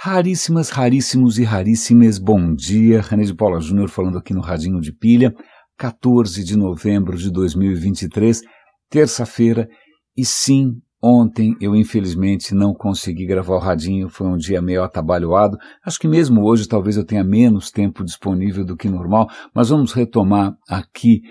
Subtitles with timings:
[0.00, 3.00] Raríssimas, raríssimos e raríssimas, bom dia.
[3.00, 5.34] René de Paula Júnior falando aqui no Radinho de Pilha,
[5.76, 8.42] 14 de novembro de 2023,
[8.88, 9.68] terça-feira.
[10.16, 15.58] E sim, ontem eu infelizmente não consegui gravar o Radinho, foi um dia meio atabalhoado.
[15.84, 19.92] Acho que mesmo hoje talvez eu tenha menos tempo disponível do que normal, mas vamos
[19.92, 21.22] retomar aqui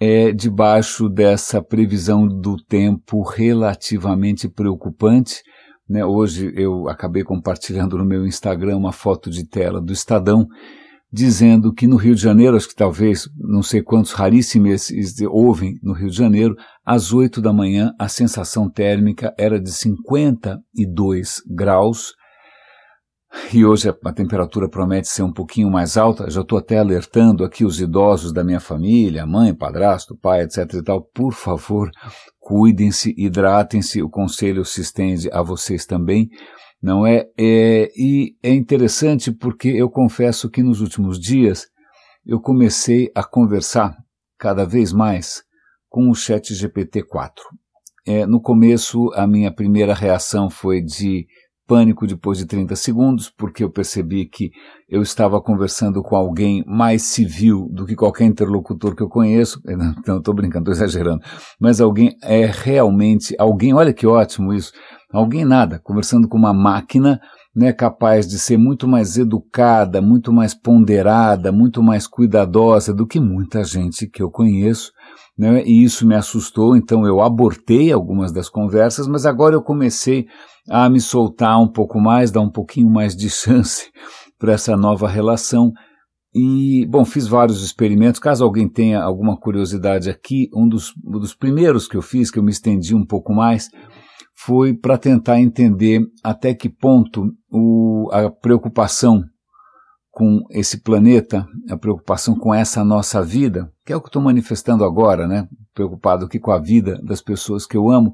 [0.00, 5.40] é, debaixo dessa previsão do tempo relativamente preocupante
[5.88, 10.46] né, hoje eu acabei compartilhando no meu Instagram uma foto de tela do Estadão
[11.10, 14.90] dizendo que no Rio de Janeiro, acho que talvez, não sei quantos raríssimos
[15.30, 16.54] ouvem no Rio de Janeiro,
[16.84, 22.12] às 8 da manhã a sensação térmica era de 52 graus
[23.52, 26.30] e hoje a, temperatura promete ser um pouquinho mais alta.
[26.30, 30.82] Já estou até alertando aqui os idosos da minha família, mãe, padrasto, pai, etc e
[30.82, 31.02] tal.
[31.02, 31.90] Por favor,
[32.48, 34.02] cuidem-se, hidratem-se.
[34.02, 36.30] O conselho se estende a vocês também.
[36.82, 37.26] Não é?
[37.36, 37.90] é?
[37.94, 41.66] E é interessante porque eu confesso que nos últimos dias
[42.24, 43.94] eu comecei a conversar
[44.38, 45.42] cada vez mais
[45.90, 47.32] com o Chat GPT-4.
[48.06, 51.26] É, no começo, a minha primeira reação foi de
[51.68, 54.50] pânico depois de 30 segundos, porque eu percebi que
[54.88, 59.60] eu estava conversando com alguém mais civil do que qualquer interlocutor que eu conheço.
[60.06, 61.20] Não, estou brincando, estou exagerando.
[61.60, 64.72] Mas alguém é realmente, alguém, olha que ótimo isso,
[65.12, 67.20] alguém nada, conversando com uma máquina,
[67.54, 73.20] né, capaz de ser muito mais educada, muito mais ponderada, muito mais cuidadosa do que
[73.20, 74.90] muita gente que eu conheço.
[75.36, 80.26] Né, e isso me assustou, então eu abortei algumas das conversas, mas agora eu comecei
[80.68, 83.88] a me soltar um pouco mais, dar um pouquinho mais de chance
[84.38, 85.72] para essa nova relação.
[86.34, 88.20] E, bom, fiz vários experimentos.
[88.20, 92.38] Caso alguém tenha alguma curiosidade aqui, um dos, um dos primeiros que eu fiz, que
[92.38, 93.68] eu me estendi um pouco mais,
[94.36, 99.22] foi para tentar entender até que ponto o, a preocupação
[100.18, 104.82] com esse planeta, a preocupação com essa nossa vida, que é o que estou manifestando
[104.82, 105.46] agora, né?
[105.72, 108.12] Preocupado aqui com a vida das pessoas que eu amo,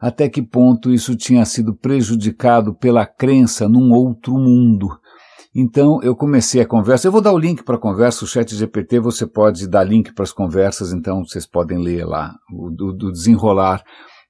[0.00, 4.88] até que ponto isso tinha sido prejudicado pela crença num outro mundo.
[5.54, 7.06] Então eu comecei a conversa.
[7.06, 10.14] Eu vou dar o link para a conversa, o chat GPT, você pode dar link
[10.14, 13.84] para as conversas, então vocês podem ler lá, o do, desenrolar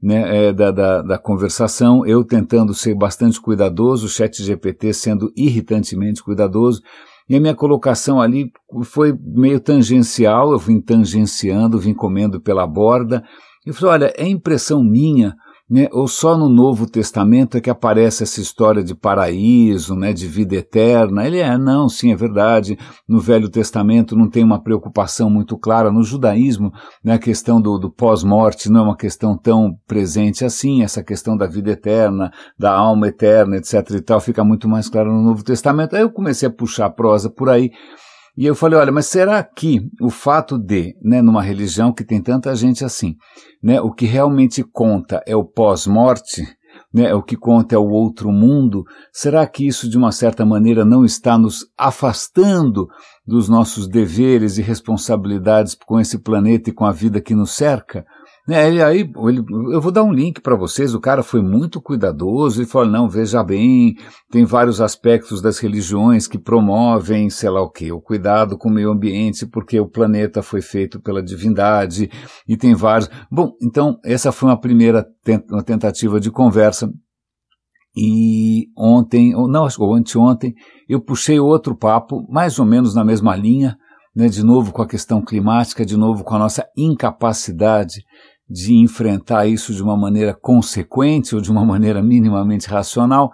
[0.04, 5.32] né, é, da, da, da, conversação, eu tentando ser bastante cuidadoso, o chat GPT sendo
[5.34, 6.82] irritantemente cuidadoso,
[7.26, 13.24] e a minha colocação ali foi meio tangencial, eu vim tangenciando, vim comendo pela borda,
[13.64, 15.34] e eu falei, olha, é impressão minha
[15.74, 15.88] né?
[15.90, 20.54] Ou só no Novo Testamento é que aparece essa história de paraíso, né, de vida
[20.54, 21.26] eterna.
[21.26, 22.78] Ele é, não, sim, é verdade.
[23.08, 25.90] No Velho Testamento não tem uma preocupação muito clara.
[25.90, 30.84] No judaísmo, né, a questão do, do pós-morte não é uma questão tão presente assim.
[30.84, 33.74] Essa questão da vida eterna, da alma eterna, etc.
[33.96, 35.96] e tal, fica muito mais clara no Novo Testamento.
[35.96, 37.72] Aí eu comecei a puxar a prosa por aí.
[38.36, 42.20] E eu falei, olha, mas será que o fato de, né, numa religião que tem
[42.20, 43.16] tanta gente assim,
[43.62, 46.44] né, o que realmente conta é o pós-morte,
[46.92, 50.84] né, o que conta é o outro mundo, será que isso de uma certa maneira
[50.84, 52.88] não está nos afastando
[53.24, 58.04] dos nossos deveres e responsabilidades com esse planeta e com a vida que nos cerca?
[58.46, 60.94] É, e aí, ele, eu vou dar um link para vocês.
[60.94, 63.96] O cara foi muito cuidadoso e falou: não, veja bem,
[64.30, 68.72] tem vários aspectos das religiões que promovem, sei lá o que, o cuidado com o
[68.72, 72.10] meio ambiente, porque o planeta foi feito pela divindade
[72.46, 73.08] e tem vários.
[73.30, 75.06] Bom, então, essa foi uma primeira
[75.50, 76.92] uma tentativa de conversa.
[77.96, 80.52] E ontem, ou não, que anteontem,
[80.86, 83.78] eu puxei outro papo, mais ou menos na mesma linha,
[84.14, 88.04] né, de novo com a questão climática, de novo com a nossa incapacidade
[88.54, 93.32] de enfrentar isso de uma maneira consequente ou de uma maneira minimamente racional.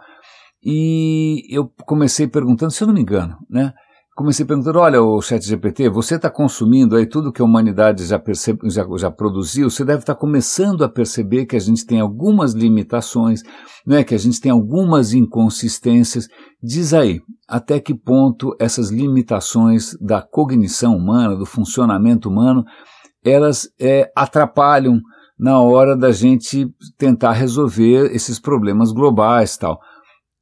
[0.64, 3.74] E eu comecei perguntando, se eu não me engano, né?
[4.16, 8.18] Comecei perguntando, olha, o chat GPT, você está consumindo aí tudo que a humanidade já,
[8.18, 12.00] percebe, já, já produziu, você deve estar tá começando a perceber que a gente tem
[12.00, 13.42] algumas limitações,
[13.86, 16.28] né, que a gente tem algumas inconsistências.
[16.62, 22.64] Diz aí, até que ponto essas limitações da cognição humana, do funcionamento humano,
[23.24, 25.00] elas é, atrapalham
[25.38, 26.68] na hora da gente
[26.98, 29.78] tentar resolver esses problemas globais tal.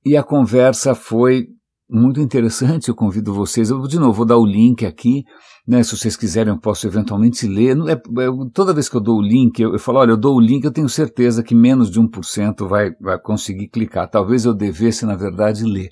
[0.04, 1.46] E a conversa foi
[1.90, 5.25] muito interessante, eu convido vocês, eu de novo vou dar o link aqui,
[5.66, 9.19] né, se vocês quiserem eu posso eventualmente ler, é, é, toda vez que eu dou
[9.19, 11.90] o link, eu, eu, falo, olha, eu dou o link, eu tenho certeza que menos
[11.90, 15.88] de 1% vai, vai conseguir clicar, talvez eu devesse, na verdade, ler.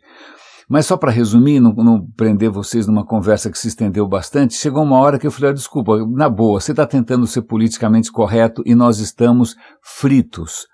[0.69, 4.83] Mas só para resumir, não, não, prender vocês numa conversa que se estendeu bastante, chegou
[4.83, 8.63] uma hora que eu falei, ah, desculpa, na boa, você está tentando ser politicamente correto
[8.67, 10.67] e nós estamos fritos.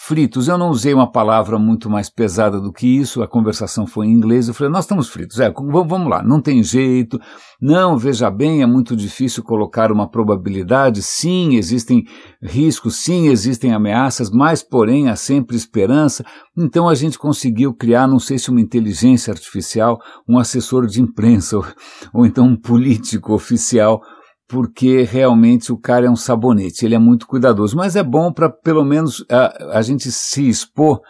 [0.00, 0.46] Fritos.
[0.46, 4.12] Eu não usei uma palavra muito mais pesada do que isso, a conversação foi em
[4.12, 4.46] inglês.
[4.46, 5.40] Eu falei, nós estamos fritos.
[5.40, 7.20] É, vamos lá, não tem jeito.
[7.60, 11.02] Não, veja bem, é muito difícil colocar uma probabilidade.
[11.02, 12.04] Sim, existem
[12.40, 16.24] riscos, sim, existem ameaças, mas, porém, há sempre esperança.
[16.56, 19.98] Então a gente conseguiu criar, não sei se uma inteligência artificial,
[20.28, 21.66] um assessor de imprensa, ou,
[22.14, 24.00] ou então um político oficial
[24.48, 28.48] porque realmente o cara é um sabonete, ele é muito cuidadoso, mas é bom para
[28.48, 31.00] pelo menos a, a gente se expor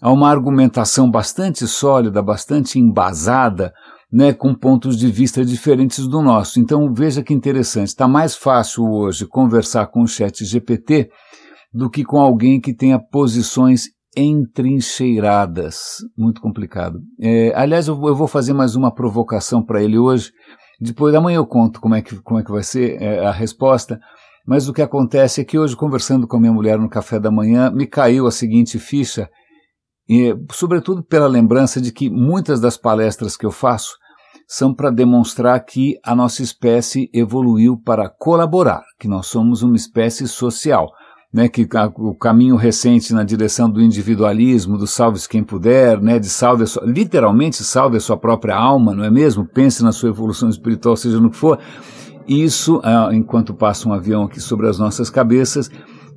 [0.00, 3.72] a uma argumentação bastante sólida, bastante embasada,
[4.10, 6.58] né, com pontos de vista diferentes do nosso.
[6.58, 11.10] Então veja que interessante, está mais fácil hoje conversar com o chat GPT
[11.72, 15.96] do que com alguém que tenha posições entrincheiradas.
[16.16, 17.00] Muito complicado.
[17.20, 20.30] É, aliás, eu, eu vou fazer mais uma provocação para ele hoje,
[20.80, 23.98] depois, amanhã eu conto como é que, como é que vai ser é, a resposta.
[24.46, 27.30] Mas o que acontece é que hoje, conversando com a minha mulher no café da
[27.30, 29.28] manhã, me caiu a seguinte ficha,
[30.08, 33.96] e, sobretudo pela lembrança de que muitas das palestras que eu faço
[34.46, 40.28] são para demonstrar que a nossa espécie evoluiu para colaborar, que nós somos uma espécie
[40.28, 40.88] social
[41.36, 41.68] né, que
[41.98, 46.66] o caminho recente na direção do individualismo, do salve-se quem puder, né, de salve a
[46.66, 49.46] sua, literalmente salve a sua própria alma, não é mesmo?
[49.46, 51.58] Pense na sua evolução espiritual, seja no que for.
[52.26, 55.70] Isso, ah, enquanto passa um avião aqui sobre as nossas cabeças,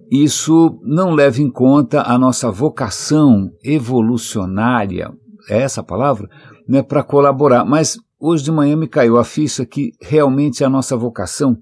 [0.10, 5.12] isso não leva em conta a nossa vocação evolucionária,
[5.50, 6.30] é essa a palavra,
[6.66, 7.66] né, para colaborar.
[7.66, 11.58] Mas hoje de manhã me caiu a ficha que realmente a nossa vocação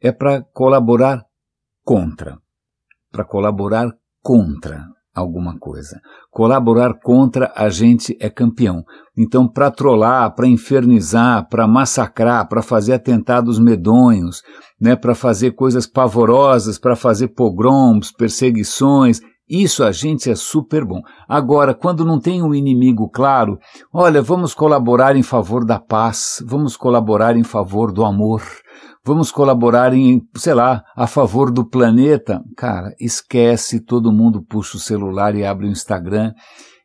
[0.00, 1.22] é para colaborar
[1.84, 2.36] contra
[3.10, 3.90] para colaborar
[4.22, 4.84] contra
[5.14, 6.00] alguma coisa.
[6.30, 8.84] Colaborar contra a gente é campeão.
[9.16, 14.42] Então, para trollar, para infernizar, para massacrar, para fazer atentados medonhos,
[14.80, 19.20] né, para fazer coisas pavorosas, para fazer pogroms, perseguições,
[19.50, 21.02] isso a gente é super bom.
[21.28, 23.58] Agora, quando não tem um inimigo claro,
[23.92, 28.42] olha, vamos colaborar em favor da paz, vamos colaborar em favor do amor,
[29.04, 32.42] vamos colaborar em, sei lá, a favor do planeta.
[32.56, 36.32] Cara, esquece, todo mundo puxa o celular e abre o Instagram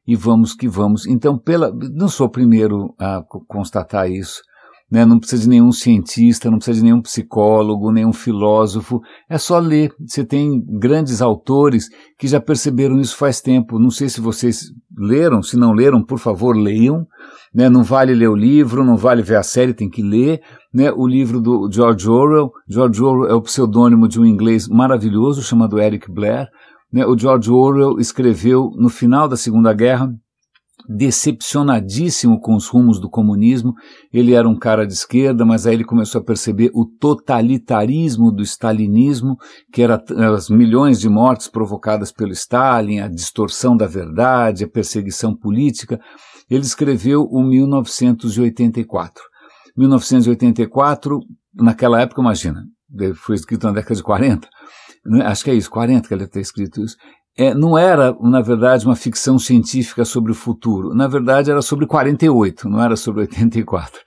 [0.08, 1.08] e vamos que vamos.
[1.08, 4.42] Então, pela, não sou o primeiro a constatar isso.
[4.90, 5.04] Né?
[5.04, 9.02] Não precisa de nenhum cientista, não precisa de nenhum psicólogo, nenhum filósofo.
[9.28, 9.92] É só ler.
[10.06, 11.90] Você tem grandes autores
[12.20, 13.80] que já perceberam isso faz tempo.
[13.80, 14.66] Não sei se vocês
[14.96, 17.06] leram, se não leram, por favor, leiam.
[17.56, 17.70] Né?
[17.70, 20.42] Não vale ler o livro, não vale ver a série, tem que ler.
[20.74, 20.92] Né?
[20.92, 22.52] O livro do George Orwell.
[22.68, 26.50] George Orwell é o pseudônimo de um inglês maravilhoso chamado Eric Blair.
[26.92, 27.06] Né?
[27.06, 30.10] O George Orwell escreveu no final da Segunda Guerra
[30.88, 33.74] decepcionadíssimo com os rumos do comunismo.
[34.14, 38.44] Ele era um cara de esquerda, mas aí ele começou a perceber o totalitarismo do
[38.44, 39.38] stalinismo,
[39.72, 40.04] que era
[40.34, 46.00] as milhões de mortes provocadas pelo Stalin, a distorção da verdade, a perseguição política.
[46.50, 49.24] Ele escreveu o 1984.
[49.76, 51.20] 1984,
[51.54, 52.64] naquela época, imagina,
[53.16, 54.48] foi escrito na década de 40,
[55.06, 55.26] né?
[55.26, 56.96] acho que é isso, 40 que ele tem escrito isso
[57.38, 60.96] é, não era, na verdade, uma ficção científica sobre o futuro.
[60.96, 64.00] Na verdade, era sobre 48, não era sobre 84.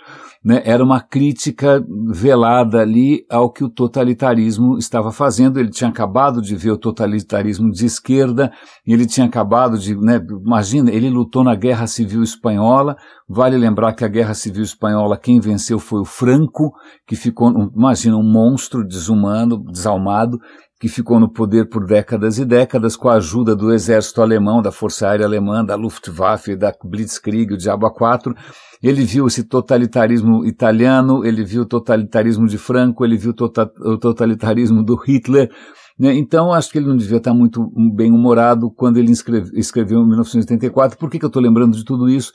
[0.44, 0.62] Né?
[0.64, 5.58] Era uma crítica velada ali ao que o totalitarismo estava fazendo.
[5.58, 8.52] Ele tinha acabado de ver o totalitarismo de esquerda,
[8.86, 9.96] ele tinha acabado de.
[9.96, 12.96] Né, imagina, ele lutou na Guerra Civil Espanhola.
[13.28, 16.72] Vale lembrar que a Guerra Civil Espanhola, quem venceu foi o Franco,
[17.06, 20.38] que ficou, imagina, um monstro desumano, desalmado,
[20.80, 24.70] que ficou no poder por décadas e décadas com a ajuda do exército alemão, da
[24.70, 28.32] Força Aérea Alemã, da Luftwaffe, da Blitzkrieg, o Diabo A4.
[28.82, 33.98] Ele viu esse totalitarismo italiano, ele viu o totalitarismo de Franco, ele viu tota-, o
[33.98, 35.50] totalitarismo do Hitler.
[35.98, 36.14] Né?
[36.14, 40.96] Então, acho que ele não devia estar muito bem-humorado quando ele escreve, escreveu em 1984.
[40.96, 42.32] Por que, que eu estou lembrando de tudo isso?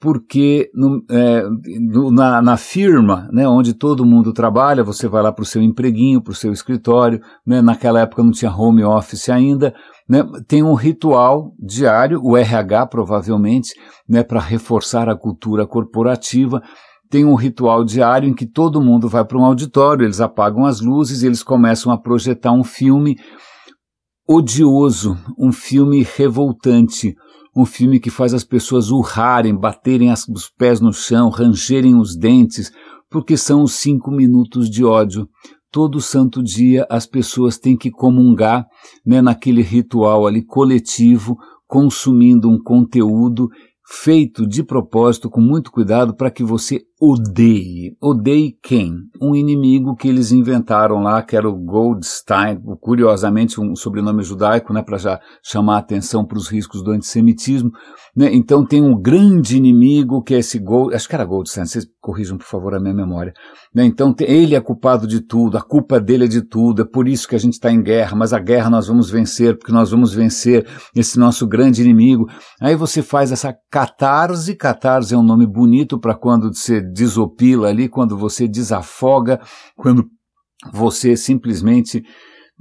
[0.00, 1.42] porque no, é,
[1.78, 5.60] no, na, na, firma, né, onde todo mundo trabalha, você vai lá para o seu
[5.60, 9.74] empreguinho, para o seu escritório, né, naquela época não tinha home office ainda,
[10.10, 13.72] né, tem um ritual diário, o RH provavelmente,
[14.08, 16.60] né, para reforçar a cultura corporativa,
[17.08, 20.80] tem um ritual diário em que todo mundo vai para um auditório, eles apagam as
[20.80, 23.16] luzes e eles começam a projetar um filme
[24.28, 27.14] odioso, um filme revoltante,
[27.56, 32.16] um filme que faz as pessoas urrarem, baterem as, os pés no chão, rangerem os
[32.16, 32.72] dentes,
[33.08, 35.28] porque são os cinco minutos de ódio.
[35.70, 38.66] Todo santo dia as pessoas têm que comungar
[39.06, 41.36] né, naquele ritual ali coletivo,
[41.66, 43.48] consumindo um conteúdo
[43.86, 47.96] feito de propósito, com muito cuidado, para que você odeie.
[47.98, 48.94] Odeie quem?
[49.20, 54.82] Um inimigo que eles inventaram lá, que era o Goldstein, curiosamente um sobrenome judaico, né,
[54.82, 57.70] para já chamar a atenção para os riscos do antissemitismo.
[58.14, 58.28] Né?
[58.34, 62.36] Então tem um grande inimigo que é esse Gold, acho que era Goldstein, vocês corrijam
[62.36, 63.32] por favor a minha memória.
[63.74, 63.84] Né?
[63.84, 67.26] Então ele é culpado de tudo, a culpa dele é de tudo, é por isso
[67.26, 70.12] que a gente está em guerra, mas a guerra nós vamos vencer, porque nós vamos
[70.12, 72.26] vencer esse nosso grande inimigo.
[72.60, 77.88] Aí você faz essa catarse, catarse é um nome bonito para quando você desopila ali,
[77.88, 79.40] quando você desafoga,
[79.76, 80.08] quando
[80.72, 82.02] você simplesmente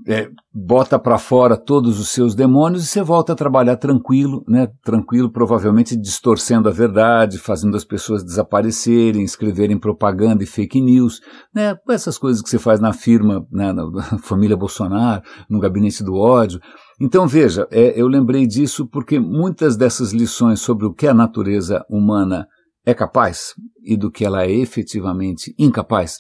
[0.08, 4.68] é, bota para fora todos os seus demônios e você volta a trabalhar tranquilo, né?
[4.84, 11.20] Tranquilo, provavelmente distorcendo a verdade, fazendo as pessoas desaparecerem, escreverem propaganda e fake news,
[11.54, 11.76] né?
[11.90, 13.74] Essas coisas que você faz na firma, né?
[13.74, 16.60] na família Bolsonaro, no gabinete do ódio.
[17.02, 21.84] Então veja, é, eu lembrei disso porque muitas dessas lições sobre o que a natureza
[21.90, 22.48] humana
[22.90, 23.54] é capaz
[23.84, 26.20] e do que ela é efetivamente incapaz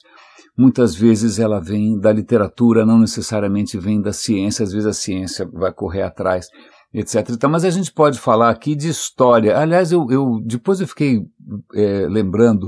[0.60, 5.50] muitas vezes ela vem da literatura, não necessariamente vem da ciência, às vezes a ciência
[5.54, 6.48] vai correr atrás,
[6.94, 7.30] etc.
[7.30, 9.58] Então, mas a gente pode falar aqui de história.
[9.58, 11.22] Aliás, eu, eu depois eu fiquei
[11.74, 12.68] é, lembrando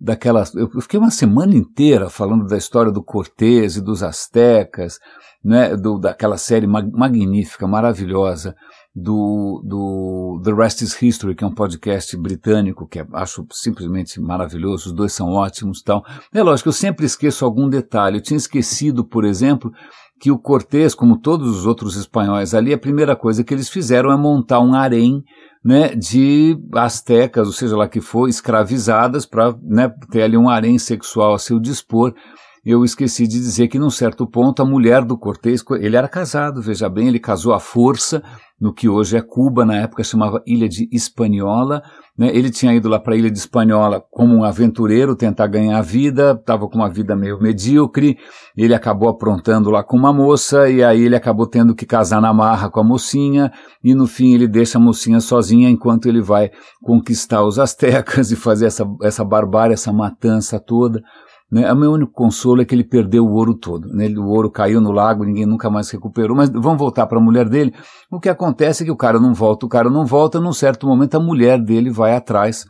[0.00, 0.44] daquela.
[0.54, 5.00] Eu fiquei uma semana inteira falando da história do Cortês e dos astecas,
[5.44, 8.54] né, do, daquela série mag magnífica, maravilhosa
[8.94, 14.20] do, do The Rest is History, que é um podcast britânico que é, acho simplesmente
[14.20, 16.04] maravilhoso, os dois são ótimos tal.
[16.32, 18.18] É lógico, eu sempre esqueço algum detalhe.
[18.18, 19.72] Eu tinha esquecido, por exemplo,
[20.20, 24.12] que o Cortés, como todos os outros espanhóis ali, a primeira coisa que eles fizeram
[24.12, 25.24] é montar um harém
[25.64, 30.78] né, de astecas, ou seja lá que for, escravizadas para né, ter ali um harém
[30.78, 32.14] sexual a seu dispor
[32.64, 36.62] eu esqueci de dizer que num certo ponto a mulher do Cortés, ele era casado,
[36.62, 38.22] veja bem, ele casou à força
[38.60, 41.82] no que hoje é Cuba, na época chamava Ilha de Hispaniola.
[42.16, 42.30] Né?
[42.34, 45.82] Ele tinha ido lá para a Ilha de Hispaniola como um aventureiro, tentar ganhar a
[45.82, 48.16] vida, estava com uma vida meio medíocre,
[48.56, 52.32] ele acabou aprontando lá com uma moça, e aí ele acabou tendo que casar na
[52.32, 53.52] marra com a mocinha,
[53.82, 56.50] e no fim ele deixa a mocinha sozinha enquanto ele vai
[56.82, 61.02] conquistar os astecas e fazer essa, essa barbárie, essa matança toda.
[61.50, 61.70] Né?
[61.72, 63.88] O meu único consolo é que ele perdeu o ouro todo.
[63.88, 64.08] Né?
[64.08, 66.36] O ouro caiu no lago, ninguém nunca mais recuperou.
[66.36, 67.72] Mas vamos voltar para a mulher dele.
[68.10, 70.40] O que acontece é que o cara não volta, o cara não volta.
[70.40, 72.64] Num certo momento, a mulher dele vai atrás.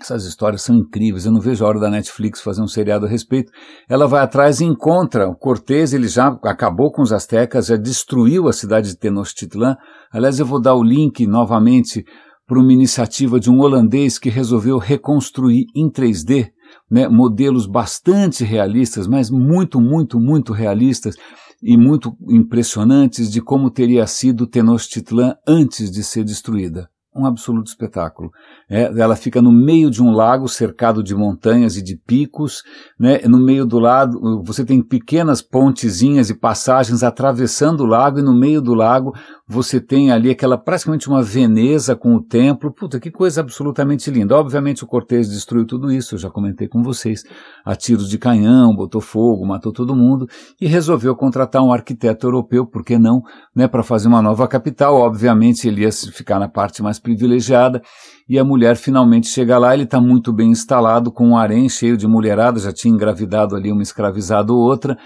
[0.00, 1.26] Essas histórias são incríveis.
[1.26, 3.50] Eu não vejo a hora da Netflix fazer um seriado a respeito.
[3.88, 5.92] Ela vai atrás e encontra o Cortez.
[5.92, 9.76] Ele já acabou com os astecas, já destruiu a cidade de Tenochtitlan.
[10.12, 12.04] Aliás, eu vou dar o link novamente
[12.46, 16.50] para uma iniciativa de um holandês que resolveu reconstruir em 3D
[16.90, 21.16] né, modelos bastante realistas, mas muito, muito, muito realistas
[21.62, 28.30] e muito impressionantes de como teria sido Tenochtitlan antes de ser destruída um absoluto espetáculo.
[28.70, 32.62] É, ela fica no meio de um lago cercado de montanhas e de picos,
[32.98, 33.18] né?
[33.26, 38.34] no meio do lado você tem pequenas pontezinhas e passagens atravessando o lago e no
[38.34, 39.12] meio do lago
[39.50, 42.70] você tem ali aquela praticamente uma Veneza com o templo.
[42.70, 44.36] Puta, que coisa absolutamente linda.
[44.36, 47.24] Obviamente o Cortês destruiu tudo isso, eu já comentei com vocês.
[47.64, 50.28] A tiros de canhão, botou fogo, matou todo mundo
[50.60, 53.22] e resolveu contratar um arquiteto europeu, por que não,
[53.56, 54.96] né, para fazer uma nova capital.
[54.96, 57.80] Obviamente ele ia ficar na parte mais privilegiada
[58.28, 61.96] e a mulher finalmente chega lá, ele está muito bem instalado com um harém cheio
[61.96, 64.98] de mulherada, já tinha engravidado ali uma escravizada ou outra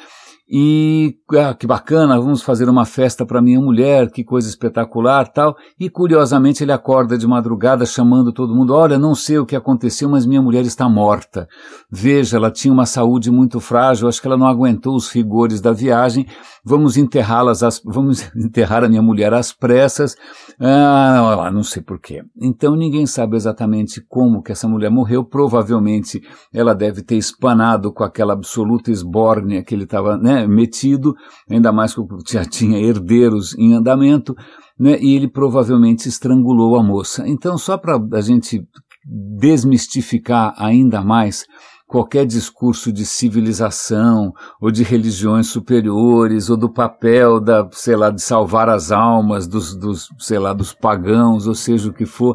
[0.48, 5.56] e ah, que bacana, vamos fazer uma festa para minha mulher, que coisa espetacular, tal.
[5.78, 10.08] E curiosamente ele acorda de madrugada chamando todo mundo: "Olha, não sei o que aconteceu,
[10.10, 11.48] mas minha mulher está morta.
[11.90, 15.72] Veja, ela tinha uma saúde muito frágil, acho que ela não aguentou os rigores da
[15.72, 16.26] viagem.
[16.64, 20.14] Vamos enterrá-las, vamos enterrar a minha mulher às pressas.
[20.60, 22.22] Ah, não sei porquê.
[22.40, 25.24] Então ninguém sabe exatamente como que essa mulher morreu.
[25.24, 26.20] Provavelmente
[26.52, 31.14] ela deve ter espanado com aquela absoluta esbórnia que ele estava, né, metido,
[31.48, 34.34] ainda mais que já tinha herdeiros em andamento,
[34.78, 37.28] né, e ele provavelmente estrangulou a moça.
[37.28, 38.66] Então, só para a gente
[39.04, 41.44] desmistificar ainda mais
[41.92, 48.22] qualquer discurso de civilização ou de religiões superiores ou do papel da, sei lá, de
[48.22, 52.34] salvar as almas dos, dos sei lá, dos pagãos, ou seja o que for,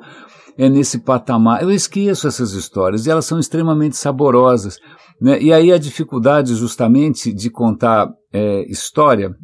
[0.57, 1.61] é nesse patamar.
[1.61, 4.77] Eu esqueço essas histórias e elas são extremamente saborosas.
[5.21, 5.41] Né?
[5.41, 9.35] E aí a dificuldade justamente de contar é, história,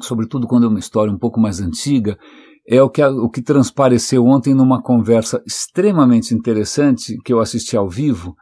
[0.00, 2.16] sobretudo quando é uma história um pouco mais antiga,
[2.66, 7.88] é o que, o que transpareceu ontem numa conversa extremamente interessante que eu assisti ao
[7.88, 8.34] vivo.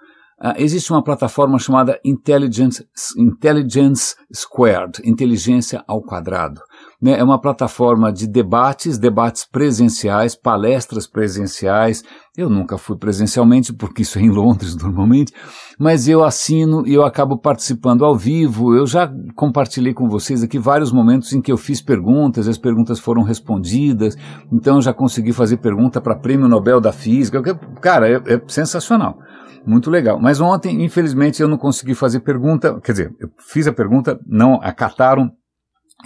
[0.43, 2.85] Uh, existe uma plataforma chamada Intelligence,
[3.17, 6.61] Intelligence Squared, inteligência ao quadrado.
[7.01, 12.03] Né, é uma plataforma de debates, debates presenciais, palestras presenciais.
[12.37, 15.33] Eu nunca fui presencialmente, porque isso é em Londres normalmente,
[15.79, 18.75] mas eu assino e eu acabo participando ao vivo.
[18.75, 23.01] Eu já compartilhei com vocês aqui vários momentos em que eu fiz perguntas, as perguntas
[23.01, 24.17] foram respondidas,
[24.53, 27.43] então já consegui fazer pergunta para Prêmio Nobel da Física.
[27.81, 29.19] Cara, é, é sensacional.
[29.67, 30.19] Muito legal.
[30.21, 32.81] Mas ontem, infelizmente, eu não consegui fazer pergunta.
[32.81, 35.31] Quer dizer, eu fiz a pergunta, não acataram,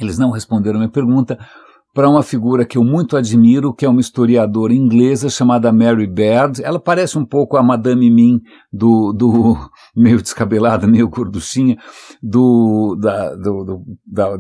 [0.00, 1.38] eles não responderam a minha pergunta
[1.94, 6.60] para uma figura que eu muito admiro, que é uma historiadora inglesa chamada Mary Baird.
[6.62, 8.40] Ela parece um pouco a Madame Mim
[8.72, 9.56] do, do
[9.96, 11.76] meio descabelada, meio gorduchinha,
[12.20, 14.36] do, da, do, do, da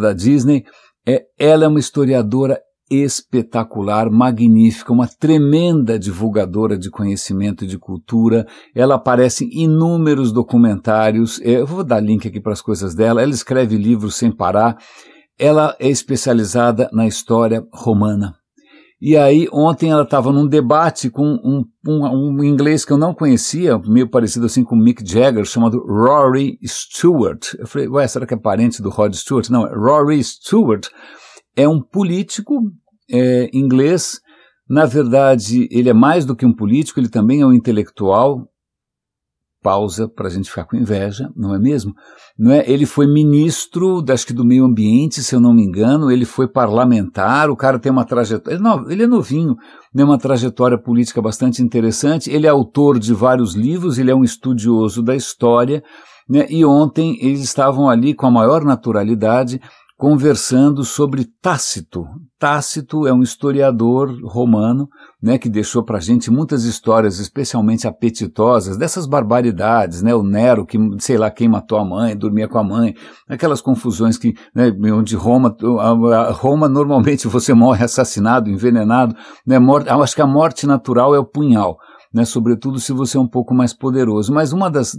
[0.00, 0.64] da Disney.
[1.06, 2.58] É, ela é uma historiadora
[2.90, 8.46] espetacular, magnífica, uma tremenda divulgadora de conhecimento e de cultura.
[8.74, 11.40] Ela aparece em inúmeros documentários.
[11.40, 13.22] É, eu vou dar link aqui para as coisas dela.
[13.22, 14.76] Ela escreve livros sem parar.
[15.38, 18.34] Ela é especializada na história romana.
[18.98, 23.12] E aí, ontem ela estava num debate com um, um, um, inglês que eu não
[23.12, 27.54] conhecia, meio parecido assim com Mick Jagger, chamado Rory Stewart.
[27.58, 29.50] Eu falei, ué, será que é parente do Rod Stewart?
[29.50, 30.88] Não, é Rory Stewart
[31.56, 32.70] é um político
[33.10, 34.20] é, inglês.
[34.68, 38.48] Na verdade, ele é mais do que um político, ele também é um intelectual.
[39.62, 41.92] Pausa para a gente ficar com inveja, não é mesmo?
[42.38, 42.70] Não é?
[42.70, 46.08] Ele foi ministro, acho que do meio ambiente, se eu não me engano.
[46.08, 47.50] Ele foi parlamentar.
[47.50, 48.56] O cara tem uma trajetória.
[48.56, 49.56] Ele, ele é novinho,
[49.92, 52.30] tem uma trajetória política bastante interessante.
[52.30, 53.98] Ele é autor de vários livros.
[53.98, 55.82] Ele é um estudioso da história.
[56.28, 56.46] Né?
[56.48, 59.60] E ontem eles estavam ali com a maior naturalidade
[59.96, 62.04] conversando sobre Tácito.
[62.38, 64.88] Tácito é um historiador romano,
[65.22, 70.66] né, que deixou para a gente muitas histórias, especialmente apetitosas, dessas barbaridades, né, o Nero
[70.66, 72.94] que, sei lá, quem matou a mãe, dormia com a mãe,
[73.26, 75.56] aquelas confusões que, né, onde Roma,
[76.32, 81.24] Roma normalmente você morre assassinado, envenenado, né, morte, acho que a morte natural é o
[81.24, 81.78] punhal.
[82.14, 84.32] Né, sobretudo se você é um pouco mais poderoso.
[84.32, 84.92] Mas uma das.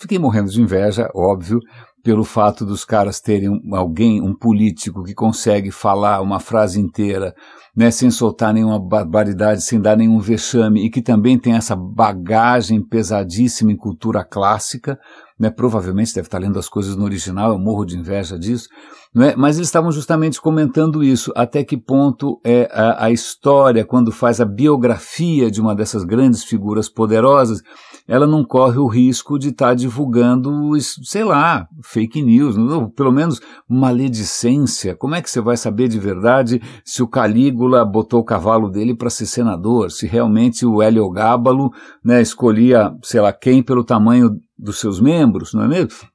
[0.00, 1.60] Fiquei morrendo de inveja, óbvio,
[2.08, 7.34] pelo fato dos caras terem alguém, um político que consegue falar uma frase inteira,
[7.76, 12.80] né, sem soltar nenhuma barbaridade, sem dar nenhum vexame, e que também tem essa bagagem
[12.80, 14.98] pesadíssima em cultura clássica,
[15.38, 18.70] né, provavelmente deve estar lendo as coisas no original, eu morro de inveja disso,
[19.16, 19.34] é?
[19.36, 24.40] mas eles estavam justamente comentando isso, até que ponto é a, a história, quando faz
[24.40, 27.62] a biografia de uma dessas grandes figuras poderosas,
[28.06, 32.56] ela não corre o risco de estar tá divulgando, sei lá, fake news,
[32.96, 34.96] pelo menos maledicência.
[34.96, 38.94] Como é que você vai saber de verdade se o Calígula botou o cavalo dele
[38.94, 41.70] para ser senador, se realmente o Heliogábalo
[42.02, 46.08] né, escolhia, sei lá, quem pelo tamanho dos seus membros, não é mesmo?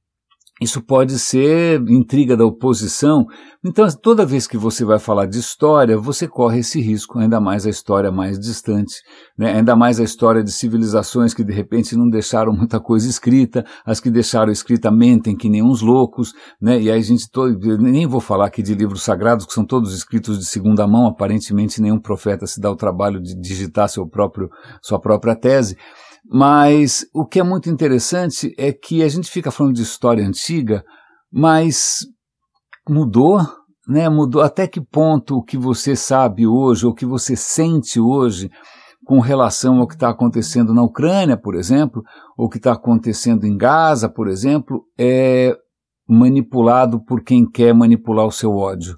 [0.64, 3.26] Isso pode ser intriga da oposição.
[3.66, 7.66] Então, toda vez que você vai falar de história, você corre esse risco, ainda mais
[7.66, 9.02] a história mais distante,
[9.38, 9.54] né?
[9.54, 14.00] ainda mais a história de civilizações que de repente não deixaram muita coisa escrita, as
[14.00, 16.80] que deixaram escrita mentem que nem uns loucos, né?
[16.80, 19.94] e aí a gente, todo, nem vou falar aqui de livros sagrados, que são todos
[19.94, 24.50] escritos de segunda mão, aparentemente nenhum profeta se dá o trabalho de digitar seu próprio,
[24.82, 25.78] sua própria tese,
[26.34, 30.84] mas o que é muito interessante é que a gente fica falando de história antiga,
[31.32, 32.00] mas
[32.90, 33.40] mudou,
[33.88, 34.10] né?
[34.10, 38.50] Mudou até que ponto o que você sabe hoje, ou o que você sente hoje,
[39.06, 42.02] com relação ao que está acontecendo na Ucrânia, por exemplo,
[42.36, 45.56] ou o que está acontecendo em Gaza, por exemplo, é
[46.10, 48.98] manipulado por quem quer manipular o seu ódio.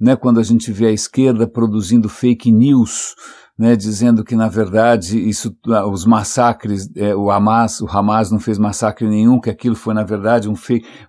[0.00, 0.14] Né?
[0.14, 3.16] Quando a gente vê a esquerda produzindo fake news,
[3.58, 8.38] né, dizendo que na verdade isso, ah, os massacres, é, o Hamas, o Hamas não
[8.38, 10.54] fez massacre nenhum, que aquilo foi na verdade um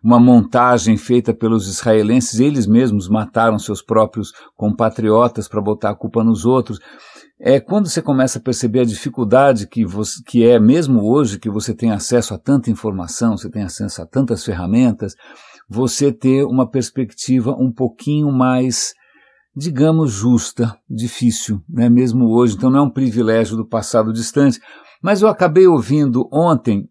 [0.01, 6.23] uma montagem feita pelos israelenses, eles mesmos mataram seus próprios compatriotas para botar a culpa
[6.23, 6.79] nos outros.
[7.39, 11.49] É quando você começa a perceber a dificuldade que, você, que é mesmo hoje que
[11.49, 15.13] você tem acesso a tanta informação, você tem acesso a tantas ferramentas,
[15.69, 18.93] você ter uma perspectiva um pouquinho mais
[19.58, 24.60] digamos, justa, difícil, né, mesmo hoje, então não é um privilégio do passado distante.
[25.02, 26.88] Mas eu acabei ouvindo ontem,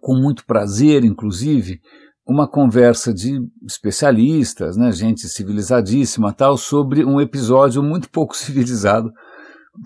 [0.00, 1.80] com muito prazer, inclusive,
[2.24, 9.10] uma conversa de especialistas, né, gente civilizadíssima tal, sobre um episódio muito pouco civilizado,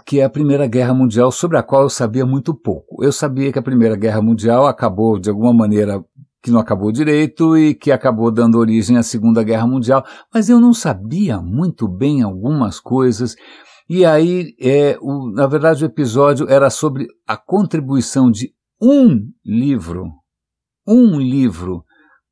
[0.04, 3.02] que é a Primeira Guerra Mundial, sobre a qual eu sabia muito pouco.
[3.02, 6.04] Eu sabia que a Primeira Guerra Mundial acabou de alguma maneira
[6.46, 10.60] que não acabou direito e que acabou dando origem à Segunda Guerra Mundial, mas eu
[10.60, 13.34] não sabia muito bem algumas coisas.
[13.88, 20.04] E aí, é, o, na verdade, o episódio era sobre a contribuição de um livro,
[20.86, 21.84] um livro,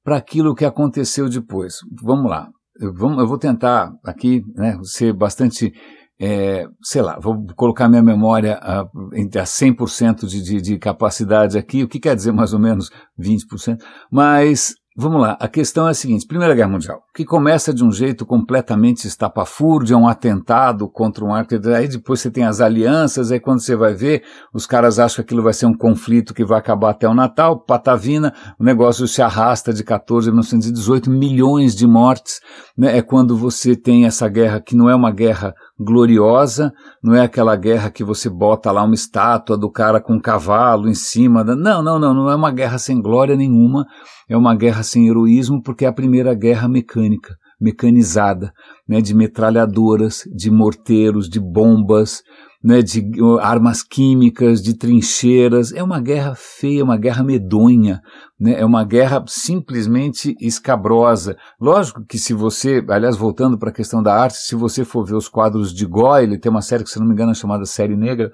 [0.05, 1.79] para aquilo que aconteceu depois.
[2.01, 2.49] Vamos lá.
[2.81, 5.73] eu vou tentar aqui né, ser bastante
[6.21, 11.59] é, sei lá, vou colocar minha memória a, entre a 100% de, de, de capacidade
[11.59, 13.79] aqui, o que quer dizer mais ou menos 20%,
[14.11, 17.91] mas Vamos lá, a questão é a seguinte: Primeira Guerra Mundial, que começa de um
[17.91, 23.33] jeito completamente estapafúrdio, é um atentado contra um arco, aí depois você tem as alianças,
[23.33, 24.23] aí quando você vai ver,
[24.53, 27.59] os caras acham que aquilo vai ser um conflito que vai acabar até o Natal,
[27.59, 32.39] patavina, o negócio se arrasta de 14 a 1918, milhões de mortes,
[32.79, 32.97] né?
[32.97, 37.57] é quando você tem essa guerra que não é uma guerra gloriosa, não é aquela
[37.57, 41.45] guerra que você bota lá uma estátua do cara com um cavalo em cima.
[41.45, 41.57] Da...
[41.57, 43.87] Não, não, não, não é uma guerra sem glória nenhuma,
[44.29, 48.53] é uma guerra sem heroísmo, porque é a primeira guerra mecânica, mecanizada,
[48.89, 52.23] né, de metralhadoras, de morteiros, de bombas,
[52.65, 53.07] né, de
[53.43, 55.71] armas químicas, de trincheiras.
[55.71, 58.01] É uma guerra feia, uma guerra medonha,
[58.41, 61.37] né, é uma guerra simplesmente escabrosa.
[61.61, 65.15] Lógico que se você, aliás, voltando para a questão da arte, se você for ver
[65.15, 67.67] os quadros de Goya, ele tem uma série que, se não me engano, é chamada
[67.67, 68.33] Série Negra,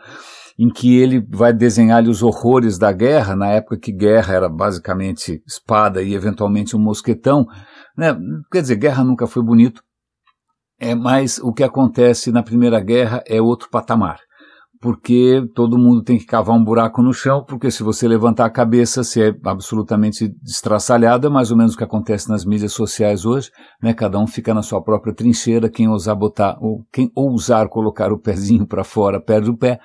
[0.57, 5.43] em que ele vai desenhar os horrores da guerra, na época que guerra era basicamente
[5.45, 7.47] espada e eventualmente um mosquetão.
[7.97, 8.17] Né?
[8.53, 9.83] Quer dizer, guerra nunca foi bonito,
[10.81, 14.19] é, mas o que acontece na Primeira Guerra é outro patamar.
[14.81, 18.51] Porque todo mundo tem que cavar um buraco no chão, porque se você levantar a
[18.51, 23.27] cabeça, você é absolutamente destraçalhado, é mais ou menos o que acontece nas mídias sociais
[23.27, 23.51] hoje,
[23.83, 23.93] né?
[23.93, 28.19] Cada um fica na sua própria trincheira, quem ousar botar, ou quem ousar colocar o
[28.19, 29.79] pezinho para fora, perde o pé,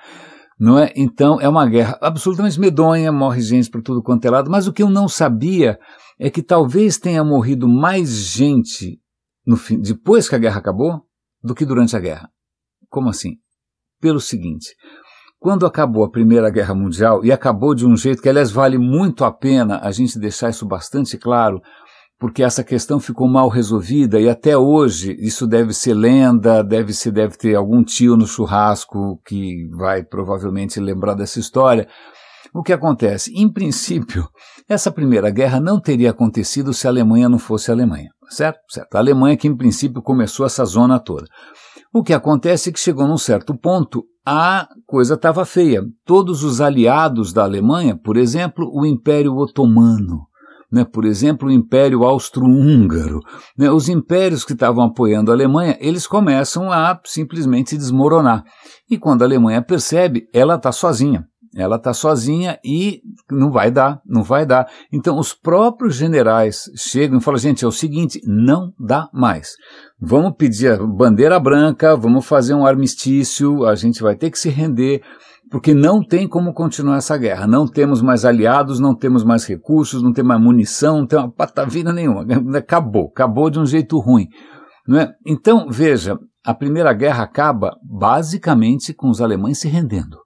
[0.58, 0.90] não é?
[0.96, 4.72] Então é uma guerra absolutamente medonha, morre gente por tudo quanto é lado, mas o
[4.72, 5.78] que eu não sabia
[6.18, 8.98] é que talvez tenha morrido mais gente
[9.54, 11.02] fim, depois que a guerra acabou
[11.42, 12.28] do que durante a guerra.
[12.88, 13.36] Como assim?
[14.00, 14.74] Pelo seguinte,
[15.38, 19.24] quando acabou a Primeira Guerra Mundial, e acabou de um jeito que, aliás, vale muito
[19.24, 21.60] a pena a gente deixar isso bastante claro,
[22.18, 27.10] porque essa questão ficou mal resolvida e até hoje isso deve ser lenda, deve se
[27.10, 31.86] deve ter algum tio no churrasco que vai provavelmente lembrar dessa história.
[32.56, 33.30] O que acontece?
[33.34, 34.26] Em princípio,
[34.66, 38.60] essa primeira guerra não teria acontecido se a Alemanha não fosse a Alemanha, certo?
[38.70, 38.94] Certo.
[38.94, 41.26] A Alemanha que em princípio começou essa zona toda.
[41.92, 45.82] O que acontece é que chegou num certo ponto, a coisa estava feia.
[46.02, 50.26] Todos os aliados da Alemanha, por exemplo, o Império Otomano,
[50.72, 53.20] né, por exemplo, o Império Austro-Húngaro,
[53.56, 58.44] né, os impérios que estavam apoiando a Alemanha, eles começam a simplesmente desmoronar.
[58.90, 61.26] E quando a Alemanha percebe, ela está sozinha.
[61.54, 64.68] Ela está sozinha e não vai dar, não vai dar.
[64.92, 69.52] Então os próprios generais chegam e falam: gente, é o seguinte, não dá mais.
[70.00, 74.48] Vamos pedir a bandeira branca, vamos fazer um armistício, a gente vai ter que se
[74.48, 75.02] render,
[75.50, 77.46] porque não tem como continuar essa guerra.
[77.46, 81.30] Não temos mais aliados, não temos mais recursos, não temos mais munição, não tem uma
[81.30, 82.26] patavina nenhuma.
[82.56, 84.28] Acabou, acabou de um jeito ruim.
[84.86, 85.12] Não é?
[85.26, 90.25] Então, veja, a Primeira Guerra acaba basicamente com os alemães se rendendo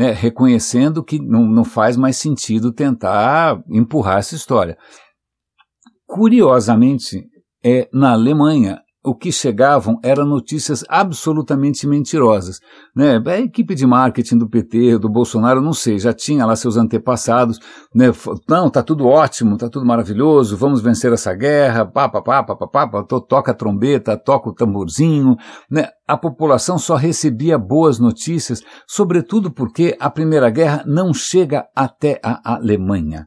[0.00, 4.78] né, reconhecendo que não, não faz mais sentido tentar empurrar essa história.
[6.06, 7.26] Curiosamente,
[7.62, 12.60] é, na Alemanha, o que chegavam eram notícias absolutamente mentirosas.
[12.96, 13.22] Né?
[13.26, 17.58] A equipe de marketing do PT, do Bolsonaro, não sei, já tinha lá seus antepassados,
[17.94, 18.06] né?
[18.48, 22.56] não, tá tudo ótimo, tá tudo maravilhoso, vamos vencer essa guerra, pá, pá, pá, pá,
[22.56, 25.36] pá, pá, toca a trombeta, toca o tamborzinho,
[25.70, 25.88] né?
[26.10, 32.54] A população só recebia boas notícias, sobretudo porque a Primeira Guerra não chega até a
[32.54, 33.26] Alemanha.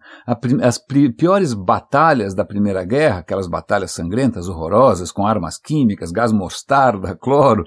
[0.62, 0.78] as
[1.15, 7.63] piores batalhas da Primeira Guerra, aquelas batalhas sangrentas, horrorosas, com armas químicas, gás mostarda, cloro,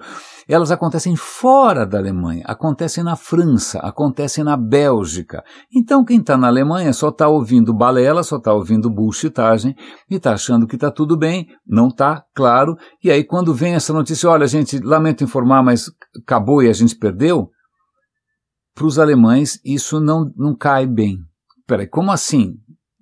[0.46, 5.42] elas acontecem fora da Alemanha, acontecem na França, acontecem na Bélgica.
[5.74, 9.74] Então quem está na Alemanha só está ouvindo balela, só está ouvindo bullshitagem
[10.10, 12.76] e está achando que está tudo bem, não está, claro.
[13.02, 15.90] E aí quando vem essa notícia, olha gente, lamento informar, mas
[16.22, 17.50] acabou e a gente perdeu,
[18.74, 21.18] para os alemães isso não, não cai bem.
[21.66, 22.54] Peraí, como assim?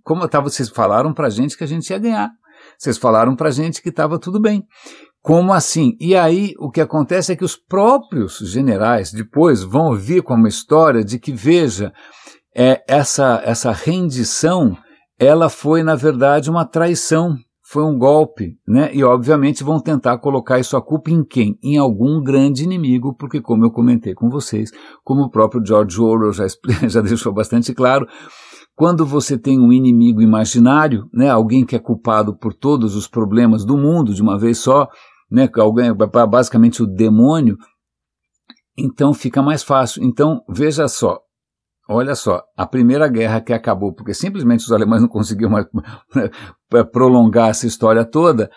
[0.03, 2.31] Como tá, vocês falaram para a gente que a gente ia ganhar.
[2.79, 4.65] Vocês falaram para a gente que estava tudo bem.
[5.21, 5.97] Como assim?
[5.99, 10.49] E aí o que acontece é que os próprios generais depois vão vir com uma
[10.49, 11.93] história de que, veja,
[12.55, 14.77] é, essa, essa rendição,
[15.19, 17.37] ela foi, na verdade, uma traição,
[17.75, 18.95] foi um golpe, né?
[18.95, 21.59] E obviamente vão tentar colocar isso a culpa em quem?
[21.61, 24.71] Em algum grande inimigo, porque como eu comentei com vocês,
[25.03, 26.47] como o próprio George Orwell já,
[26.89, 28.07] já deixou bastante claro,
[28.77, 33.65] quando você tem um inimigo imaginário, né, alguém que é culpado por todos os problemas
[33.65, 34.89] do mundo de uma vez só,
[35.29, 35.93] né, alguém,
[36.31, 37.57] basicamente o demônio,
[38.79, 40.05] então fica mais fácil.
[40.05, 41.19] Então, veja só,
[41.89, 45.67] olha só, a primeira guerra que acabou, porque simplesmente os alemães não conseguiam mais
[46.93, 48.51] prolongar essa história toda,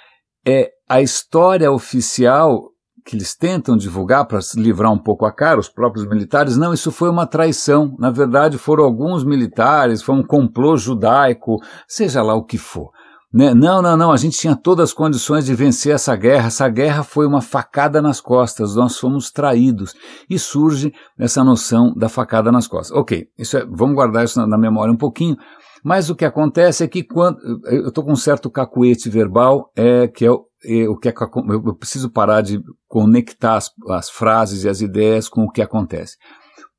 [0.46, 2.72] é a história oficial
[3.08, 6.92] que eles tentam divulgar para livrar um pouco a cara, os próprios militares, não, isso
[6.92, 7.96] foi uma traição.
[7.98, 12.92] Na verdade, foram alguns militares, foi um complô judaico, seja lá o que for.
[13.34, 13.54] Né?
[13.54, 16.48] Não, não, não, a gente tinha todas as condições de vencer essa guerra.
[16.48, 19.94] Essa guerra foi uma facada nas costas, nós fomos traídos.
[20.30, 22.96] E surge essa noção da facada nas costas.
[22.98, 25.36] Ok, isso é, vamos guardar isso na, na memória um pouquinho.
[25.84, 30.08] Mas o que acontece é que quando eu estou com um certo cacuete verbal, é
[30.08, 31.14] que é o, é, o que é,
[31.50, 36.18] eu preciso parar de conectar as, as, frases e as ideias com o que acontece.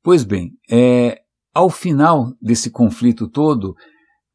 [0.03, 1.19] Pois bem, é,
[1.53, 3.75] ao final desse conflito todo,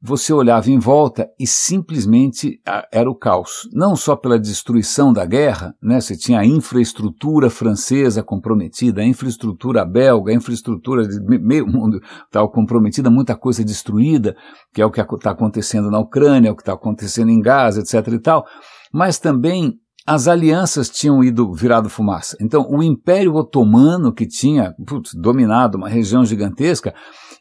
[0.06, 2.60] você olhava em volta e simplesmente
[2.92, 3.66] era o caos.
[3.72, 5.98] Não só pela destruição da guerra, né?
[5.98, 12.46] você tinha a infraestrutura francesa comprometida, a infraestrutura belga, a infraestrutura de meio mundo estava
[12.48, 14.36] comprometida, muita coisa destruída,
[14.74, 17.80] que é o que está acontecendo na Ucrânia, é o que está acontecendo em Gaza,
[17.80, 18.06] etc.
[18.12, 18.44] e tal,
[18.92, 19.72] mas também
[20.06, 22.36] as alianças tinham ido virado fumaça.
[22.40, 26.94] Então, o Império Otomano, que tinha putz, dominado uma região gigantesca,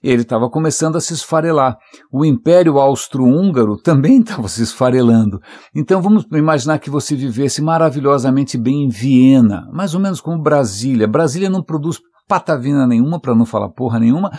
[0.04, 1.78] ele estava começando a se esfarelar.
[2.12, 5.40] O Império Austro-Húngaro também estava se esfarelando.
[5.74, 11.08] Então vamos imaginar que você vivesse maravilhosamente bem em Viena, mais ou menos como Brasília.
[11.08, 14.32] Brasília não produz patavina nenhuma, para não falar porra nenhuma,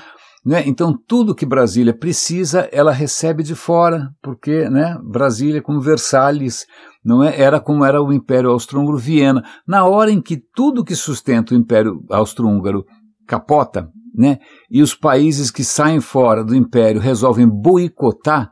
[0.44, 0.62] né?
[0.66, 6.66] Então, tudo que Brasília precisa, ela recebe de fora, porque né, Brasília, como Versalhes,
[7.02, 7.40] não é?
[7.40, 9.42] era como era o Império Austro-Húngaro, Viena.
[9.66, 12.84] Na hora em que tudo que sustenta o Império Austro-Húngaro
[13.26, 14.38] capota, né?
[14.70, 18.50] E os países que saem fora do império resolvem boicotar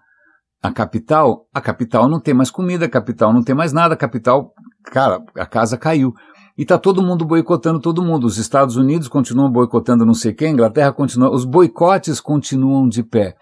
[0.63, 3.97] a capital, a capital não tem mais comida, a capital não tem mais nada, a
[3.97, 4.53] capital,
[4.85, 6.13] cara, a casa caiu.
[6.57, 8.27] E está todo mundo boicotando todo mundo.
[8.27, 13.03] Os Estados Unidos continuam boicotando não sei quem, a Inglaterra continua, os boicotes continuam de
[13.03, 13.35] pé.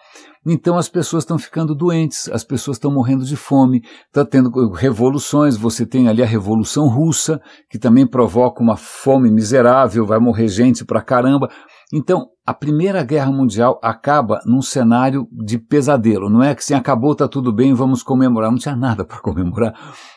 [0.47, 5.57] Então as pessoas estão ficando doentes, as pessoas estão morrendo de fome, está tendo revoluções.
[5.57, 10.85] Você tem ali a Revolução Russa, que também provoca uma fome miserável, vai morrer gente
[10.85, 11.51] pra caramba.
[11.93, 16.31] Então, a Primeira Guerra Mundial acaba num cenário de pesadelo.
[16.31, 18.51] Não é que assim, acabou, está tudo bem, vamos comemorar.
[18.51, 19.75] Não tinha nada para comemorar,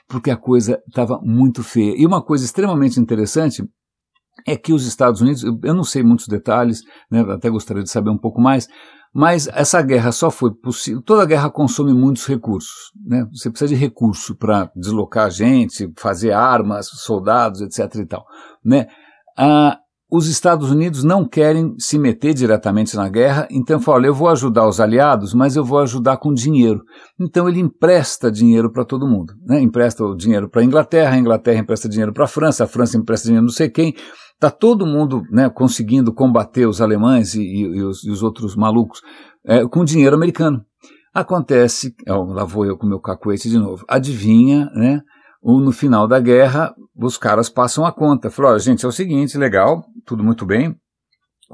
[0.08, 1.96] porque a coisa estava muito feia.
[1.98, 3.68] E uma coisa extremamente interessante
[4.48, 8.10] é que os Estados Unidos, eu não sei muitos detalhes, né, até gostaria de saber
[8.10, 8.68] um pouco mais,
[9.14, 11.02] mas essa guerra só foi possível.
[11.02, 12.92] Toda guerra consome muitos recursos.
[13.06, 13.28] Né?
[13.32, 17.96] Você precisa de recurso para deslocar gente, fazer armas, soldados, etc.
[17.96, 18.26] e tal.
[18.66, 18.88] Né?
[19.38, 19.78] Ah,
[20.16, 24.68] os Estados Unidos não querem se meter diretamente na guerra, então fala, eu vou ajudar
[24.68, 26.84] os aliados, mas eu vou ajudar com dinheiro.
[27.20, 29.34] Então ele empresta dinheiro para todo mundo.
[29.44, 29.60] Né?
[29.60, 32.96] Empresta o dinheiro para a Inglaterra, a Inglaterra empresta dinheiro para a França, a França
[32.96, 33.96] empresta dinheiro não sei quem.
[34.36, 38.56] Está todo mundo né, conseguindo combater os alemães e, e, e, os, e os, outros
[38.56, 39.02] malucos
[39.44, 40.64] é, com dinheiro americano.
[41.12, 45.02] Acontece, ó, lá vou eu com meu cacuete de novo, adivinha, né?
[45.44, 48.30] No final da guerra, os caras passam a conta.
[48.30, 50.76] Falaram, gente, é o seguinte, legal, tudo muito bem,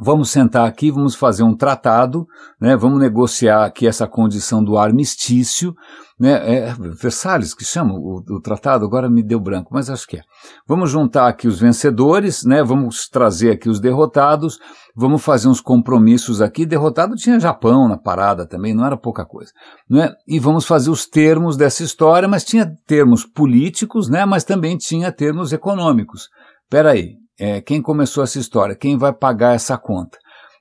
[0.01, 2.25] vamos sentar aqui, vamos fazer um tratado,
[2.59, 5.75] né, vamos negociar aqui essa condição do armistício,
[6.19, 10.17] né, é Versalhes que chama o, o, tratado, agora me deu branco, mas acho que
[10.17, 10.21] é.
[10.67, 14.57] Vamos juntar aqui os vencedores, né, vamos trazer aqui os derrotados,
[14.95, 19.51] vamos fazer uns compromissos aqui, derrotado tinha Japão na parada também, não era pouca coisa,
[19.89, 24.77] né, e vamos fazer os termos dessa história, mas tinha termos políticos, né, mas também
[24.77, 26.29] tinha termos econômicos.
[26.69, 30.17] Peraí, é, quem começou essa história, quem vai pagar essa conta.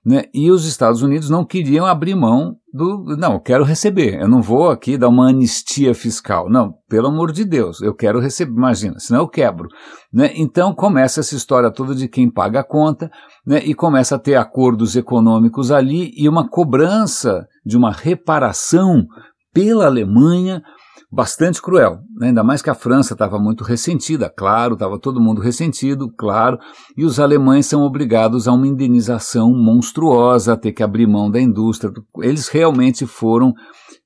[0.06, 0.24] Né?
[0.32, 3.16] E os Estados Unidos não queriam abrir mão do.
[3.18, 6.48] Não, eu quero receber, eu não vou aqui dar uma anistia fiscal.
[6.48, 9.68] Não, pelo amor de Deus, eu quero receber, imagina, senão eu quebro.
[10.10, 10.32] Né?
[10.36, 13.10] Então começa essa história toda de quem paga a conta
[13.44, 13.60] né?
[13.64, 19.04] e começa a ter acordos econômicos ali e uma cobrança de uma reparação
[19.52, 20.62] pela Alemanha
[21.10, 22.28] bastante cruel, né?
[22.28, 26.58] ainda mais que a França estava muito ressentida, claro, estava todo mundo ressentido, claro,
[26.96, 31.40] e os alemães são obrigados a uma indenização monstruosa, a ter que abrir mão da
[31.40, 31.92] indústria.
[32.18, 33.54] Eles realmente foram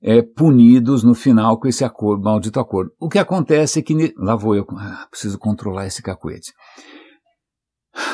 [0.00, 2.92] é, punidos no final com esse acordo, maldito acordo.
[3.00, 4.14] O que acontece é que.
[4.16, 6.52] Lá vou eu, ah, preciso controlar esse cacuete.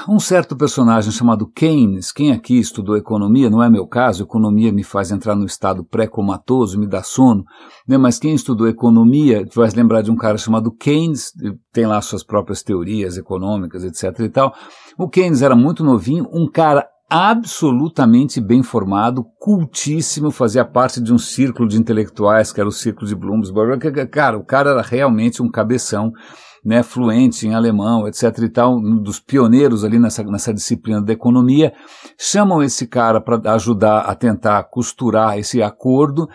[0.09, 4.83] Um certo personagem chamado Keynes, quem aqui estudou economia, não é meu caso, economia me
[4.83, 7.45] faz entrar no estado pré-comatoso, me dá sono,
[7.87, 7.97] né?
[7.97, 11.33] mas quem estudou economia vai lembrar de um cara chamado Keynes,
[11.73, 14.55] tem lá suas próprias teorias econômicas, etc e tal.
[14.99, 21.19] O Keynes era muito novinho, um cara absolutamente bem formado, cultíssimo, fazia parte de um
[21.19, 23.79] círculo de intelectuais, que era o círculo de Bloomsbury.
[24.11, 26.13] Cara, o cara era realmente um cabeção
[26.65, 28.39] né, fluente em alemão, etc.
[28.39, 31.73] e tal, um dos pioneiros ali nessa, nessa disciplina da economia,
[32.19, 36.29] chamam esse cara para ajudar a tentar costurar esse acordo.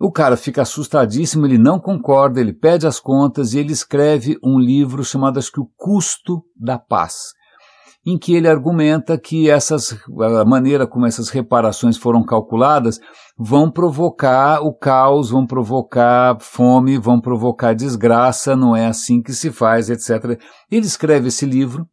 [0.00, 4.58] O cara fica assustadíssimo, ele não concorda, ele pede as contas e ele escreve um
[4.58, 7.32] livro chamado, acho que, O Custo da Paz,
[8.06, 12.98] em que ele argumenta que essas, a maneira como essas reparações foram calculadas
[13.36, 19.50] vão provocar o caos, vão provocar fome, vão provocar desgraça, não é assim que se
[19.50, 20.38] faz, etc.
[20.70, 21.86] Ele escreve esse livro,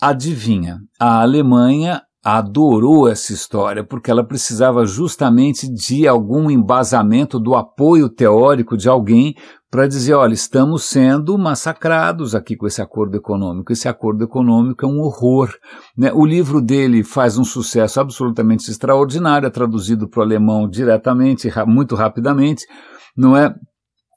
[0.00, 8.08] adivinha, a Alemanha adorou essa história porque ela precisava justamente de algum embasamento do apoio
[8.08, 9.36] teórico de alguém
[9.76, 13.70] para dizer, olha, estamos sendo massacrados aqui com esse acordo econômico.
[13.70, 15.52] Esse acordo econômico é um horror.
[15.94, 16.10] Né?
[16.14, 21.94] O livro dele faz um sucesso absolutamente extraordinário, é traduzido para o alemão diretamente, muito
[21.94, 22.64] rapidamente,
[23.14, 23.54] não é?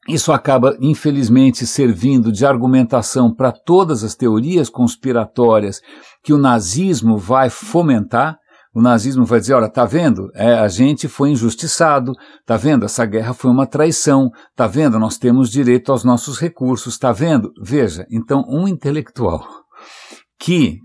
[0.08, 5.82] Isso acaba, infelizmente, servindo de argumentação para todas as teorias conspiratórias
[6.24, 8.38] que o nazismo vai fomentar.
[8.80, 10.32] O nazismo vai dizer, olha, tá vendo?
[10.34, 12.14] É, a gente foi injustiçado,
[12.46, 12.86] tá vendo?
[12.86, 14.98] Essa guerra foi uma traição, tá vendo?
[14.98, 17.52] Nós temos direito aos nossos recursos, tá vendo?
[17.62, 19.46] Veja, então um intelectual
[20.40, 20.78] que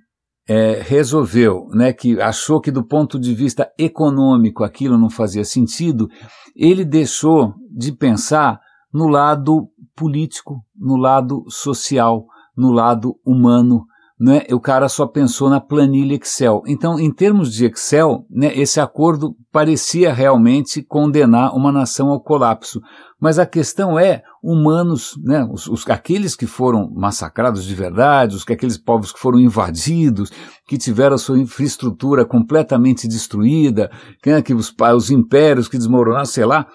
[0.48, 6.09] é, resolveu, né, que achou que do ponto de vista econômico aquilo não fazia sentido,
[6.57, 8.59] ele deixou de pensar
[8.92, 12.26] no lado político, no lado social,
[12.57, 13.85] no lado humano.
[14.18, 14.44] Né?
[14.53, 16.62] O cara só pensou na planilha Excel.
[16.68, 22.81] Então, em termos de Excel, né, esse acordo parecia realmente condenar uma nação ao colapso.
[23.20, 28.44] Mas a questão é, humanos, né, os, os, aqueles que foram massacrados de verdade, os,
[28.48, 30.31] aqueles povos que foram invadidos,
[30.68, 33.90] que tiveram a sua infraestrutura completamente destruída,
[34.22, 36.68] que, que os, os impérios que desmoronaram, sei lá,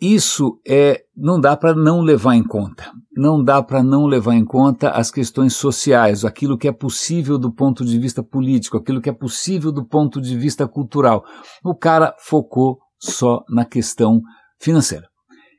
[0.00, 2.92] isso é, não dá para não levar em conta.
[3.16, 7.52] Não dá para não levar em conta as questões sociais, aquilo que é possível do
[7.52, 11.24] ponto de vista político, aquilo que é possível do ponto de vista cultural.
[11.64, 14.20] O cara focou só na questão
[14.60, 15.08] financeira.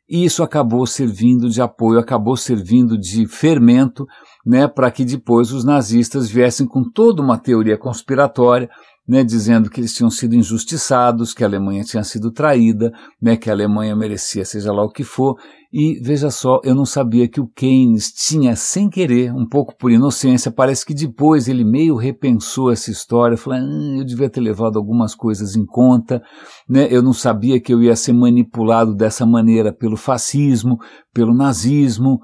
[0.10, 4.08] E isso acabou servindo de apoio, acabou servindo de fermento,
[4.44, 8.70] né, para que depois os nazistas viessem com toda uma teoria conspiratória
[9.10, 13.50] né, dizendo que eles tinham sido injustiçados, que a Alemanha tinha sido traída, né, que
[13.50, 15.36] a Alemanha merecia seja lá o que for.
[15.74, 19.92] E veja só, eu não sabia que o Keynes tinha, sem querer, um pouco por
[19.92, 24.78] inocência, parece que depois ele meio repensou essa história, falou, ah, eu devia ter levado
[24.78, 26.22] algumas coisas em conta,
[26.68, 30.78] né, eu não sabia que eu ia ser manipulado dessa maneira pelo fascismo,
[31.12, 32.20] pelo nazismo,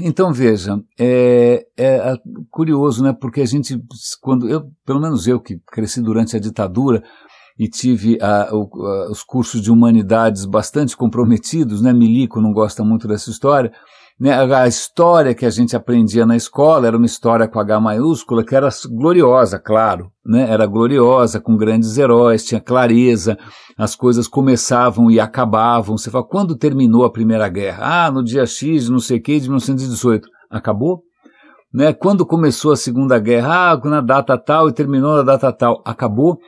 [0.00, 2.14] então veja, é, é,
[2.50, 3.12] curioso, né?
[3.12, 3.80] Porque a gente,
[4.20, 7.02] quando eu, pelo menos eu que cresci durante a ditadura
[7.58, 11.92] e tive a, o, a, os cursos de humanidades bastante comprometidos, né?
[11.92, 13.72] Milico não gosta muito dessa história.
[14.20, 18.44] Né, a história que a gente aprendia na escola era uma história com H maiúscula
[18.44, 23.38] que era gloriosa, claro, né, era gloriosa, com grandes heróis, tinha clareza,
[23.78, 25.96] as coisas começavam e acabavam.
[25.96, 28.04] Você fala, quando terminou a Primeira Guerra?
[28.04, 30.28] Ah, no dia X, não sei o que, de 1918.
[30.50, 31.02] Acabou?
[31.72, 33.72] Né, quando começou a Segunda Guerra?
[33.72, 35.82] Ah, na data tal e terminou na data tal.
[35.82, 36.38] Acabou?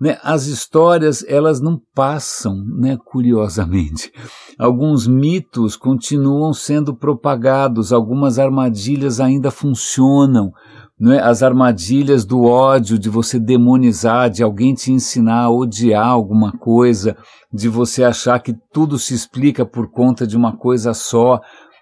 [0.00, 4.10] Né, as histórias elas não passam, né, curiosamente.
[4.58, 10.52] Alguns mitos continuam sendo propagados, algumas armadilhas ainda funcionam.
[10.98, 16.52] Né, as armadilhas do ódio, de você demonizar, de alguém te ensinar a odiar alguma
[16.52, 17.16] coisa,
[17.52, 21.40] de você achar que tudo se explica por conta de uma coisa só,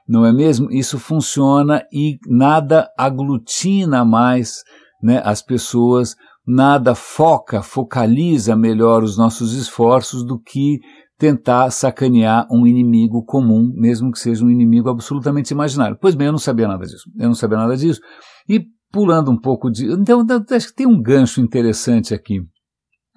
[0.09, 0.72] não é mesmo?
[0.72, 4.62] Isso funciona e nada aglutina mais
[5.02, 6.16] né, as pessoas
[6.48, 10.78] nada foca, focaliza melhor os nossos esforços do que
[11.18, 15.98] tentar sacanear um inimigo comum, mesmo que seja um inimigo absolutamente imaginário.
[16.00, 17.04] Pois bem, eu não sabia nada disso.
[17.18, 18.00] Eu não sabia nada disso.
[18.48, 19.92] E pulando um pouco de.
[19.92, 22.40] Então, acho que tem um gancho interessante aqui.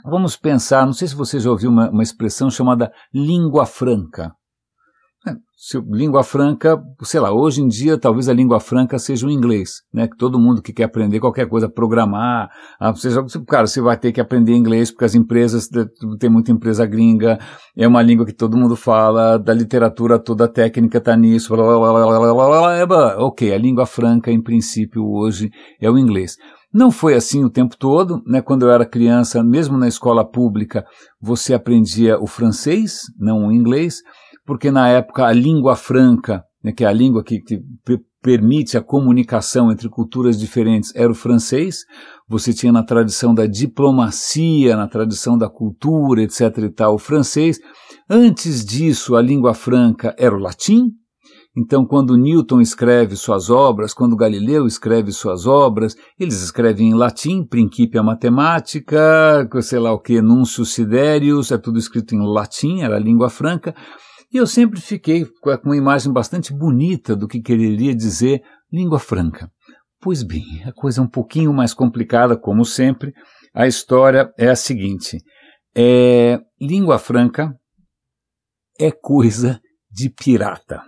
[0.03, 4.33] Vamos pensar, não sei se você já ouviu uma, uma expressão chamada língua franca.
[5.63, 9.83] Se, língua franca, sei lá, hoje em dia talvez a língua franca seja o inglês,
[9.93, 10.07] né?
[10.07, 14.11] Que todo mundo que quer aprender qualquer coisa, programar, ah, seja, cara, você vai ter
[14.11, 15.69] que aprender inglês porque as empresas,
[16.17, 17.37] tem muita empresa gringa,
[17.77, 21.63] é uma língua que todo mundo fala, da literatura toda a técnica está nisso, blá,
[21.63, 26.37] blá, blá, blá, ok, a língua franca em princípio hoje é o inglês.
[26.73, 28.41] Não foi assim o tempo todo, né?
[28.41, 30.83] Quando eu era criança, mesmo na escola pública,
[31.21, 34.01] você aprendia o francês, não o inglês
[34.45, 37.61] porque na época a língua franca, né, que é a língua que, que
[38.21, 41.79] permite a comunicação entre culturas diferentes, era o francês.
[42.29, 46.57] Você tinha na tradição da diplomacia, na tradição da cultura, etc.
[46.59, 47.59] e tal, o francês.
[48.09, 50.91] Antes disso, a língua franca era o latim.
[51.57, 57.43] Então, quando Newton escreve suas obras, quando Galileu escreve suas obras, eles escrevem em latim,
[57.43, 62.99] Principia Matemática, sei lá o que, Nuncius Siderius, é tudo escrito em latim, era a
[62.99, 63.75] língua franca.
[64.33, 69.51] E eu sempre fiquei com uma imagem bastante bonita do que quereria dizer língua franca.
[69.99, 73.13] Pois bem, a coisa é um pouquinho mais complicada, como sempre.
[73.53, 75.17] A história é a seguinte:
[75.75, 77.53] é, língua franca
[78.79, 79.59] é coisa
[79.91, 80.81] de pirata.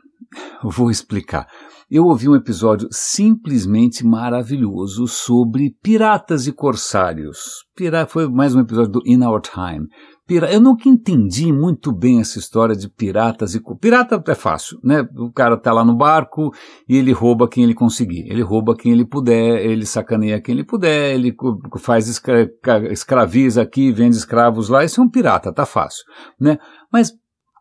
[0.64, 1.48] Vou explicar.
[1.92, 7.66] Eu ouvi um episódio simplesmente maravilhoso sobre piratas e corsários.
[7.76, 9.88] Pira foi mais um episódio do In Our Time.
[10.26, 13.62] Pira eu nunca entendi muito bem essa história de piratas e.
[13.80, 15.06] Pirata é fácil, né?
[15.18, 16.50] O cara tá lá no barco
[16.88, 18.26] e ele rouba quem ele conseguir.
[18.30, 21.36] Ele rouba quem ele puder, ele sacaneia quem ele puder, ele
[21.78, 22.50] faz escra
[22.90, 24.86] escraviza aqui, vende escravos lá.
[24.86, 26.06] Isso é um pirata, tá fácil,
[26.40, 26.58] né?
[26.92, 27.12] Mas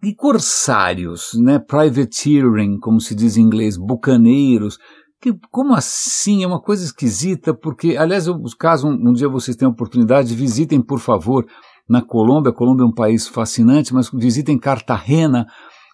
[0.05, 1.59] e corsários, né?
[1.59, 4.79] Privateering, como se diz em inglês, bucaneiros.
[5.21, 6.43] Que, como assim?
[6.43, 8.27] É uma coisa esquisita, porque, aliás,
[8.59, 11.47] caso um, um dia vocês tenham oportunidade, visitem, por favor,
[11.93, 12.51] na Colômbia.
[12.51, 15.47] A Colômbia é um país fascinante, mas visitem Cartagena,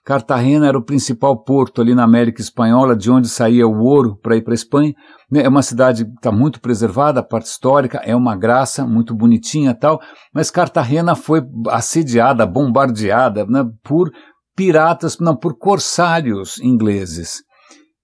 [0.09, 4.37] Cartagena era o principal porto ali na América Espanhola, de onde saía o ouro para
[4.37, 4.95] ir para a Espanha.
[5.31, 5.43] Né?
[5.43, 9.75] É uma cidade que está muito preservada, a parte histórica é uma graça, muito bonitinha
[9.75, 10.01] tal,
[10.33, 14.11] mas Cartagena foi assediada, bombardeada né, por
[14.57, 17.43] piratas, não, por corsários ingleses,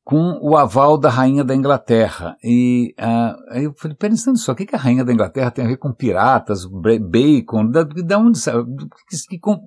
[0.05, 2.37] com o aval da rainha da Inglaterra.
[2.45, 5.69] E uh, eu falei, pensando só, o que, que a rainha da Inglaterra tem a
[5.69, 8.71] ver com piratas, bacon, da, da onde sabe?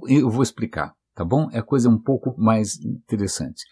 [0.08, 1.50] Eu vou explicar tá bom?
[1.52, 3.66] É coisa um pouco mais interessante.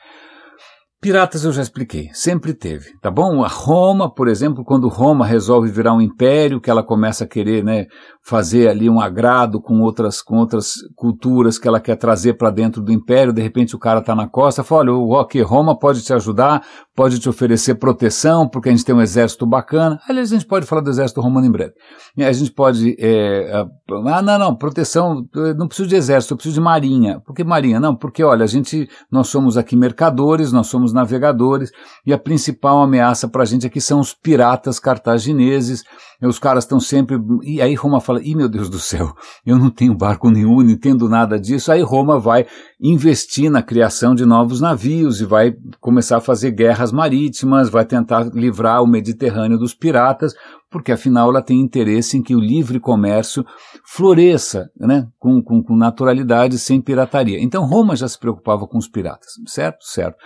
[1.01, 3.43] Piratas eu já expliquei, sempre teve, tá bom?
[3.43, 7.63] A Roma, por exemplo, quando Roma resolve virar um império, que ela começa a querer,
[7.63, 7.85] né,
[8.25, 12.81] fazer ali um agrado com outras, com outras culturas que ela quer trazer para dentro
[12.81, 16.11] do império, de repente o cara está na costa, fala, olha, ok, Roma pode te
[16.11, 16.65] ajudar,
[16.95, 19.99] pode te oferecer proteção, porque a gente tem um exército bacana.
[20.07, 21.73] Aliás, a gente pode falar do exército romano em breve.
[22.17, 25.27] A gente pode, é, ah, não, não, proteção,
[25.57, 27.19] não preciso de exército, eu preciso de marinha.
[27.19, 27.79] Por que marinha?
[27.79, 31.69] Não, porque olha, a gente, nós somos aqui mercadores, nós somos navegadores,
[32.05, 35.83] e a principal ameaça para a gente aqui são os piratas cartagineses,
[36.21, 39.13] os caras estão sempre, e aí Roma fala, ih meu Deus do céu,
[39.45, 41.71] eu não tenho barco nenhum, não entendo nada disso.
[41.71, 42.45] Aí Roma vai
[42.79, 46.51] investir na criação de novos navios e vai começar a fazer
[46.85, 50.33] guerras marítimas, vai tentar livrar o Mediterrâneo dos piratas,
[50.75, 53.45] porque afinal ela tem interesse em que o livre comércio
[53.85, 57.41] floresça né, com, com, com naturalidade, sem pirataria.
[57.41, 59.85] Então Roma já se preocupava com os piratas, certo?
[59.85, 60.17] Certo.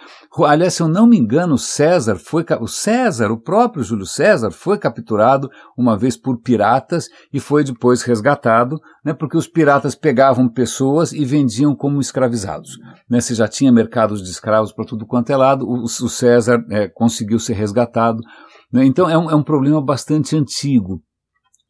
[0.44, 4.80] Aliás, se eu não me engano, César foi, o César, o próprio Júlio César, foi
[4.80, 11.14] capturado uma vez por piratas e foi depois resgatado, né, porque os piratas pegavam pessoas
[11.14, 12.72] e vendiam como escravizados.
[13.08, 16.66] Né, se já tinha mercados de escravos para tudo quanto é lado, o, o César
[16.72, 18.24] é, conseguiu ser resgatado.
[18.72, 21.02] Né, então é um, é um problema bastante antigo.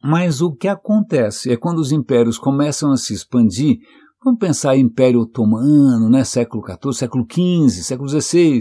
[0.02, 3.78] Mas o que acontece é quando os impérios começam a se expandir,
[4.24, 8.60] vamos pensar em Império Otomano, né, século XIV, século XV, século XVI,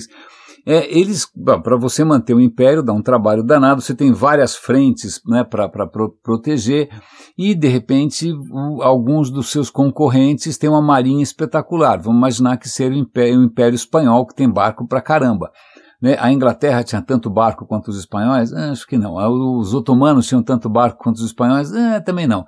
[0.66, 1.28] é, eles,
[1.64, 5.68] para você manter o império, dá um trabalho danado, você tem várias frentes né, para
[5.88, 6.90] pro, proteger,
[7.38, 12.00] e de repente o, alguns dos seus concorrentes têm uma marinha espetacular.
[12.00, 15.50] Vamos imaginar que seja o império, o império espanhol, que tem barco para caramba.
[16.02, 16.16] Né?
[16.20, 18.54] A Inglaterra tinha tanto barco quanto os espanhóis?
[18.54, 19.16] Ah, acho que não.
[19.58, 21.74] Os otomanos tinham tanto barco quanto os espanhóis?
[21.74, 22.45] Ah, também não.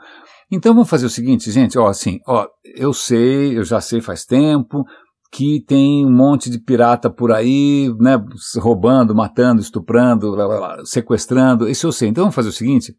[0.51, 2.45] Então vamos fazer o seguinte, gente, ó, assim, ó,
[2.75, 4.83] eu sei, eu já sei faz tempo
[5.31, 8.21] que tem um monte de pirata por aí, né,
[8.57, 12.09] roubando, matando, estuprando, blá, blá, blá, sequestrando, isso eu sei.
[12.09, 12.93] Então vamos fazer o seguinte,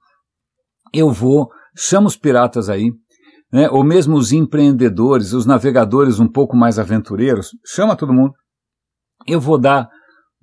[0.94, 2.90] eu vou, chamo os piratas aí,
[3.52, 8.32] né, ou mesmo os empreendedores, os navegadores um pouco mais aventureiros, chama todo mundo,
[9.26, 9.90] eu vou dar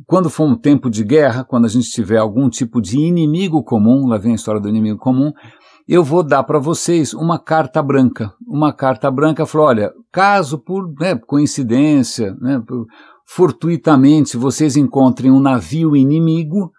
[0.06, 4.08] quando for um tempo de guerra, quando a gente tiver algum tipo de inimigo comum,
[4.08, 5.32] lá vem a história do inimigo comum,
[5.88, 8.32] eu vou dar para vocês uma carta branca.
[8.48, 12.62] Uma carta branca falou: olha, caso por né, coincidência, né,
[13.26, 16.72] fortuitamente vocês encontrem um navio inimigo,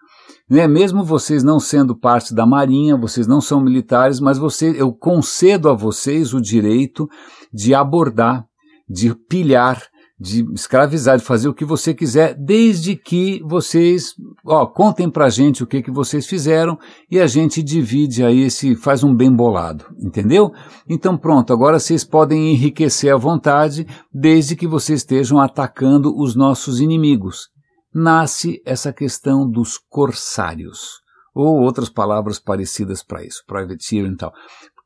[0.49, 4.93] né, mesmo vocês não sendo parte da marinha, vocês não são militares, mas você, eu
[4.93, 7.09] concedo a vocês o direito
[7.53, 8.45] de abordar,
[8.89, 9.90] de pilhar
[10.21, 14.13] de escravizar, de fazer o que você quiser, desde que vocês,
[14.45, 16.77] ó, contem pra gente o que que vocês fizeram
[17.09, 20.51] e a gente divide aí esse, faz um bem bolado, entendeu?
[20.87, 26.79] Então pronto, agora vocês podem enriquecer à vontade, desde que vocês estejam atacando os nossos
[26.79, 27.49] inimigos.
[27.91, 31.01] Nasce essa questão dos corsários,
[31.33, 34.31] ou outras palavras parecidas para isso, privateering e tal.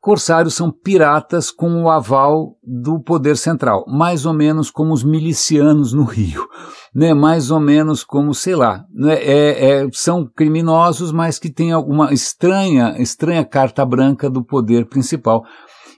[0.06, 5.92] Corsários são piratas com o aval do poder central, mais ou menos como os milicianos
[5.92, 6.46] no Rio,
[6.94, 7.12] né?
[7.12, 9.14] mais ou menos como, sei lá, né?
[9.14, 15.42] é, é, são criminosos, mas que têm alguma estranha, estranha carta branca do poder principal.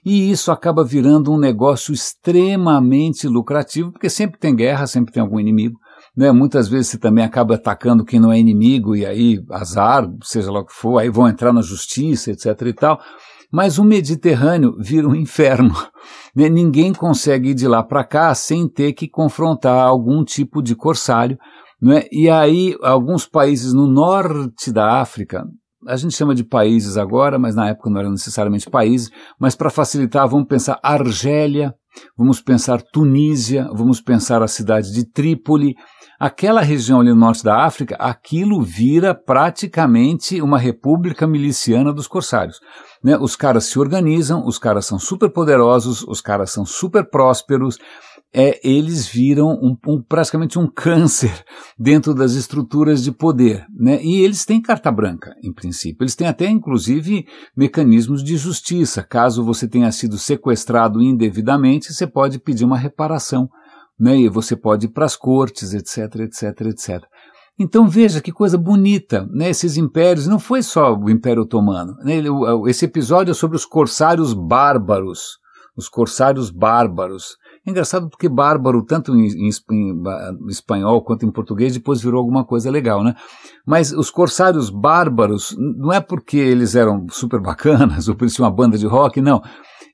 [0.03, 5.39] E isso acaba virando um negócio extremamente lucrativo, porque sempre tem guerra, sempre tem algum
[5.39, 5.79] inimigo.
[6.17, 6.33] Né?
[6.33, 10.61] Muitas vezes você também acaba atacando quem não é inimigo, e aí azar, seja lá
[10.61, 12.47] o que for, aí vão entrar na justiça, etc.
[12.63, 12.99] e tal.
[13.51, 15.75] Mas o Mediterrâneo vira um inferno.
[16.37, 16.49] Né?
[16.49, 21.37] Ninguém consegue ir de lá para cá sem ter que confrontar algum tipo de corsário.
[21.83, 22.05] Né?
[22.13, 25.45] E aí, alguns países no norte da África,
[25.87, 29.71] a gente chama de países agora, mas na época não eram necessariamente países, mas para
[29.71, 31.75] facilitar, vamos pensar Argélia,
[32.17, 35.75] vamos pensar Tunísia, vamos pensar a cidade de Trípoli,
[36.19, 42.59] aquela região ali no norte da África, aquilo vira praticamente uma república miliciana dos corsários.
[43.03, 43.17] Né?
[43.17, 47.79] Os caras se organizam, os caras são super poderosos, os caras são super prósperos,
[48.33, 51.33] é, eles viram um, um, praticamente um câncer
[51.79, 53.65] dentro das estruturas de poder.
[53.75, 54.03] Né?
[54.03, 56.03] E eles têm carta branca, em princípio.
[56.03, 57.27] Eles têm até, inclusive,
[57.57, 59.03] mecanismos de justiça.
[59.03, 63.49] Caso você tenha sido sequestrado indevidamente, você pode pedir uma reparação
[63.99, 64.17] né?
[64.17, 67.05] e você pode ir para as cortes, etc, etc, etc.
[67.59, 69.51] Então veja que coisa bonita, né?
[69.51, 71.97] Esses impérios, não foi só o Império Otomano.
[72.05, 72.23] Né?
[72.69, 75.39] Esse episódio é sobre os corsários bárbaros,
[75.77, 77.37] os corsários bárbaros.
[77.67, 82.45] É engraçado porque bárbaro, tanto em, em, em, espanhol quanto em português, depois virou alguma
[82.45, 83.15] coisa legal, né?
[83.67, 88.51] Mas os corsários bárbaros, não é porque eles eram super bacanas ou por isso uma
[88.51, 89.43] banda de rock, não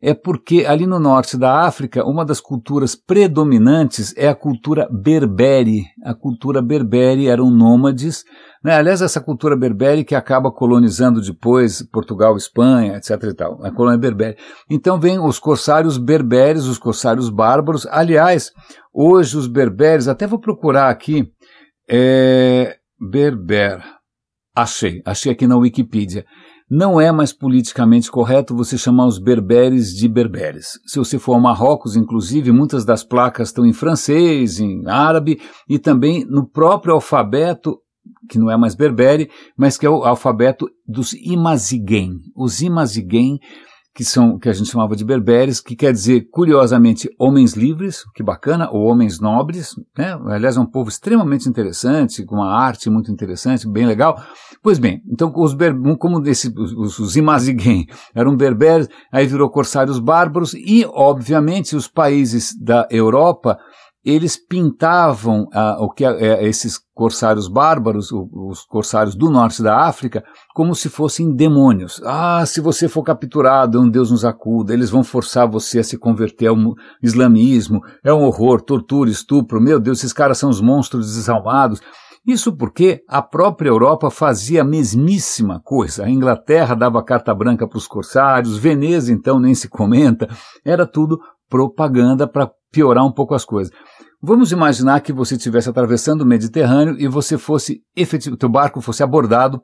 [0.06, 5.86] é porque ali no norte da África, uma das culturas predominantes é a cultura berbere.
[6.04, 8.22] A cultura berbere eram nômades,
[8.62, 8.74] né?
[8.74, 13.12] aliás, essa cultura berbere que acaba colonizando depois Portugal, Espanha, etc.
[13.30, 14.36] e tal, a colônia berbere.
[14.68, 17.86] Então vem os corsários berberes, os corsários bárbaros.
[17.86, 18.50] Aliás,
[18.92, 21.32] hoje os berberes, até vou procurar aqui,
[21.88, 23.82] é, berber.
[24.54, 26.26] Achei, achei aqui na Wikipedia.
[26.76, 30.80] Não é mais politicamente correto você chamar os berberes de berberes.
[30.84, 35.78] Se você for ao Marrocos, inclusive, muitas das placas estão em francês, em árabe e
[35.78, 37.78] também no próprio alfabeto
[38.28, 42.18] que não é mais berbere, mas que é o alfabeto dos Imazighen.
[42.34, 43.38] Os Imazighen
[43.94, 48.24] que são que a gente chamava de berberes, que quer dizer, curiosamente, homens livres, que
[48.24, 50.18] bacana, ou homens nobres, né?
[50.26, 54.20] Aliás, é um povo extremamente interessante, com uma arte muito interessante, bem legal.
[54.60, 57.14] Pois bem, então os ber, como desse, os, os
[58.14, 63.58] eram berberes, aí virou corsários bárbaros e, obviamente, os países da Europa
[64.04, 70.22] eles pintavam ah, o que é, esses corsários bárbaros, os corsários do norte da África,
[70.54, 72.00] como se fossem demônios.
[72.04, 75.96] Ah, se você for capturado, um Deus nos acuda, eles vão forçar você a se
[75.96, 76.56] converter ao
[77.02, 81.80] islamismo, é um horror, tortura, estupro, meu Deus, esses caras são os monstros desalmados.
[82.26, 86.04] Isso porque a própria Europa fazia a mesmíssima coisa.
[86.04, 90.28] A Inglaterra dava carta branca para os corsários, Veneza então nem se comenta,
[90.64, 91.18] era tudo
[91.50, 93.72] propaganda para piorar um pouco as coisas.
[94.26, 99.02] Vamos imaginar que você estivesse atravessando o Mediterrâneo e você fosse efetivo, teu barco fosse
[99.02, 99.60] abordado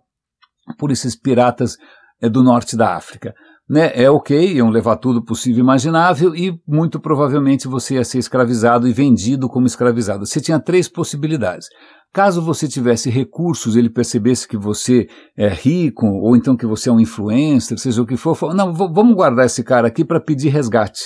[0.79, 1.79] por esses piratas
[2.21, 3.33] é, do norte da África.
[3.67, 3.91] Né?
[3.95, 8.87] É ok, iam levar tudo possível e imaginável e muito provavelmente você ia ser escravizado
[8.87, 10.27] e vendido como escravizado.
[10.27, 11.67] Você tinha três possibilidades.
[12.13, 15.07] Caso você tivesse recursos, ele percebesse que você
[15.39, 19.15] é rico, ou então que você é um influencer, seja o que for, não, vamos
[19.15, 21.01] guardar esse cara aqui para pedir resgate.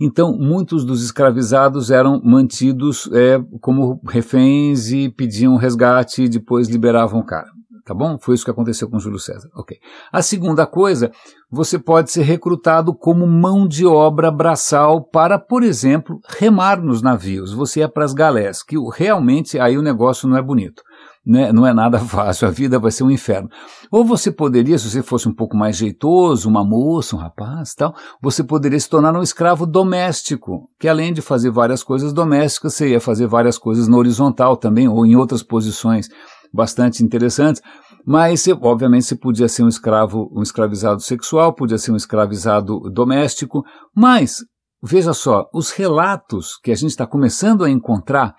[0.00, 7.20] Então, muitos dos escravizados eram mantidos é, como reféns e pediam resgate e depois liberavam
[7.20, 7.48] o cara.
[7.84, 8.18] Tá bom?
[8.18, 9.48] Foi isso que aconteceu com Júlio César.
[9.54, 9.78] Ok.
[10.12, 11.12] A segunda coisa,
[11.48, 17.52] você pode ser recrutado como mão de obra braçal para, por exemplo, remar nos navios.
[17.52, 20.82] Você é para as galés, que realmente aí o negócio não é bonito
[21.26, 23.48] né, não é nada fácil, a vida vai ser um inferno.
[23.90, 27.94] Ou você poderia, se você fosse um pouco mais jeitoso, uma moça, um rapaz tal,
[28.22, 32.90] você poderia se tornar um escravo doméstico, que além de fazer várias coisas domésticas, você
[32.90, 36.08] ia fazer várias coisas no horizontal também, ou em outras posições
[36.52, 37.60] bastante interessantes.
[38.06, 43.64] Mas, obviamente, você podia ser um escravo, um escravizado sexual, podia ser um escravizado doméstico,
[43.94, 44.36] mas,
[44.80, 48.36] veja só, os relatos que a gente está começando a encontrar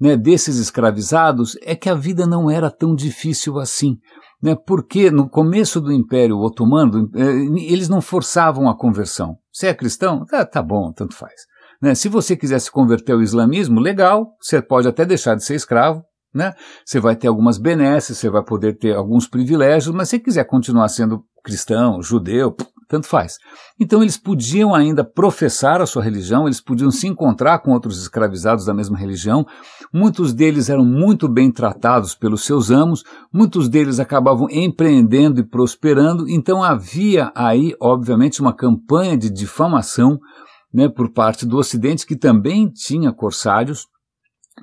[0.00, 3.98] né, desses escravizados é que a vida não era tão difícil assim.
[4.40, 9.36] Né, porque no começo do Império Otomano, eh, eles não forçavam a conversão.
[9.52, 10.24] Você é cristão?
[10.32, 11.34] Ah, tá bom, tanto faz.
[11.82, 15.56] Né, se você quiser se converter ao islamismo, legal, você pode até deixar de ser
[15.56, 16.52] escravo, né?
[16.84, 20.88] Você vai ter algumas benesses, você vai poder ter alguns privilégios, mas se quiser continuar
[20.88, 22.54] sendo cristão, judeu,
[22.88, 23.36] tanto faz.
[23.78, 28.64] Então eles podiam ainda professar a sua religião, eles podiam se encontrar com outros escravizados
[28.64, 29.46] da mesma religião,
[29.92, 36.28] muitos deles eram muito bem tratados pelos seus amos, muitos deles acabavam empreendendo e prosperando,
[36.28, 40.18] então havia aí, obviamente, uma campanha de difamação
[40.72, 43.86] né, por parte do Ocidente, que também tinha corsários,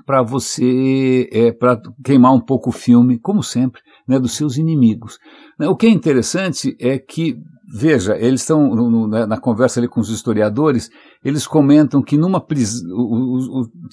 [0.05, 5.17] para você, é, para queimar um pouco o filme, como sempre, né, dos seus inimigos.
[5.59, 7.37] O que é interessante é que,
[7.73, 10.89] veja, eles estão né, na conversa ali com os historiadores,
[11.23, 12.87] eles comentam que numa prisão,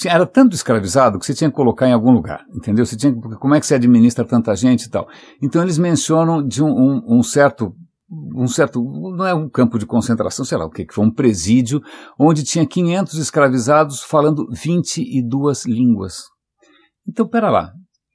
[0.04, 2.84] era tanto escravizado que você tinha que colocar em algum lugar, entendeu?
[2.84, 5.08] Você tinha, como é que você administra tanta gente e tal?
[5.40, 7.74] Então eles mencionam de um, um, um certo
[8.34, 11.10] um certo, não é um campo de concentração, sei lá o que, que foi um
[11.10, 11.80] presídio,
[12.18, 16.24] onde tinha 500 escravizados falando 22 línguas.
[17.08, 17.72] Então, pera lá,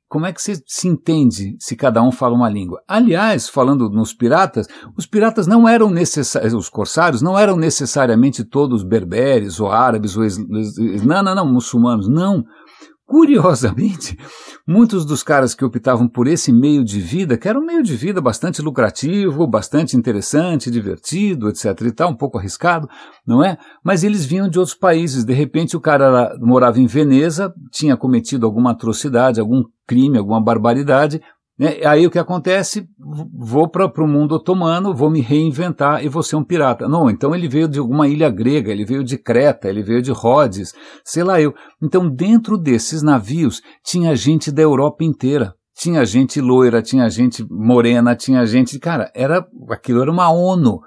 [0.07, 2.81] como é que você se entende se cada um fala uma língua?
[2.87, 8.83] Aliás, falando nos piratas, os piratas não eram necessários, os corsários não eram necessariamente todos
[8.83, 10.23] berberes ou árabes ou
[11.03, 12.45] não, não, não, muçulmanos, não.
[13.07, 14.19] Curiosamente,
[14.67, 17.95] muitos dos caras que optavam por esse meio de vida, que era um meio de
[17.95, 22.89] vida bastante lucrativo, bastante interessante, divertido, etc e tal, um pouco arriscado,
[23.25, 23.57] não é?
[23.81, 25.23] Mas eles vinham de outros países.
[25.23, 31.21] De repente o cara morava em Veneza, tinha cometido alguma atrocidade, algum crime, alguma barbaridade,
[31.57, 31.77] né?
[31.85, 32.87] Aí o que acontece?
[33.33, 36.87] Vou para o mundo otomano, vou me reinventar e vou ser um pirata.
[36.87, 40.11] Não, então ele veio de alguma ilha grega, ele veio de Creta, ele veio de
[40.11, 41.53] Rhodes, sei lá eu.
[41.81, 45.53] Então dentro desses navios tinha gente da Europa inteira.
[45.75, 48.79] Tinha gente loira, tinha gente morena, tinha gente.
[48.79, 50.79] Cara, era aquilo era uma ONU.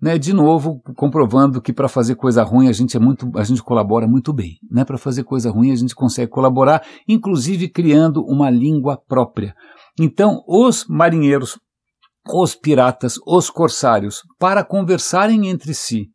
[0.00, 3.60] Né, de novo, comprovando que para fazer coisa ruim a gente é muito, a gente
[3.60, 4.84] colabora muito bem, né?
[4.84, 9.56] Para fazer coisa ruim a gente consegue colaborar, inclusive criando uma língua própria.
[9.98, 11.58] Então, os marinheiros,
[12.26, 16.08] os piratas, os corsários, para conversarem entre si,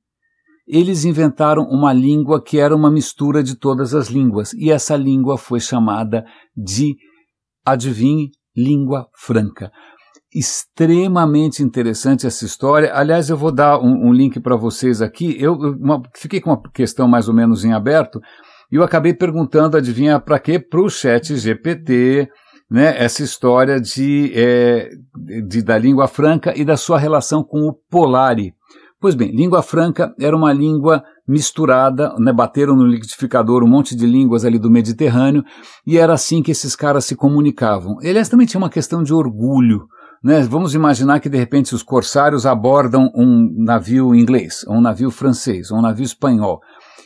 [0.68, 5.38] eles inventaram uma língua que era uma mistura de todas as línguas, e essa língua
[5.38, 6.24] foi chamada
[6.56, 6.96] de,
[7.66, 9.72] adivinhe, língua franca.
[10.34, 12.92] Extremamente interessante essa história.
[12.94, 15.36] Aliás, eu vou dar um, um link para vocês aqui.
[15.40, 18.20] Eu uma, fiquei com uma questão mais ou menos em aberto,
[18.72, 20.58] e eu acabei perguntando, adivinha para quê?
[20.60, 22.30] Para o chat GPT,
[22.74, 24.90] né, essa história de, é,
[25.46, 28.56] de, da língua franca e da sua relação com o Polari.
[29.00, 34.08] Pois bem, língua franca era uma língua misturada, né, bateram no liquidificador um monte de
[34.08, 35.44] línguas ali do Mediterrâneo,
[35.86, 38.00] e era assim que esses caras se comunicavam.
[38.00, 39.86] Aliás, também tinha uma questão de orgulho.
[40.24, 40.42] Né?
[40.42, 45.80] Vamos imaginar que de repente os corsários abordam um navio inglês, um navio francês, um
[45.80, 46.60] navio espanhol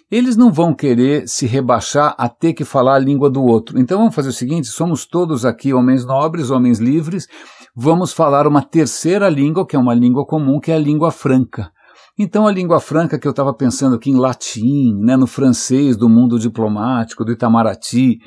[0.10, 3.80] eles não vão querer se rebaixar a ter que falar a língua do outro.
[3.80, 7.28] Então vamos fazer o seguinte: somos todos aqui homens nobres, homens livres,
[7.76, 11.72] vamos falar uma terceira língua, que é uma língua comum, que é a língua franca.
[12.18, 16.10] Então a língua franca que eu estava pensando aqui em latim, né, no francês do
[16.10, 18.18] mundo diplomático, do Itamaraty,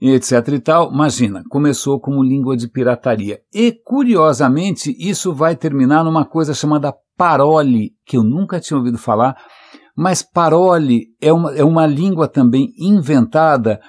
[0.00, 3.40] etc e tal, imagina, começou como língua de pirataria.
[3.54, 9.36] E curiosamente, isso vai terminar numa coisa chamada parole, que eu nunca tinha ouvido falar,
[9.96, 13.80] mas parole é uma, é uma língua também inventada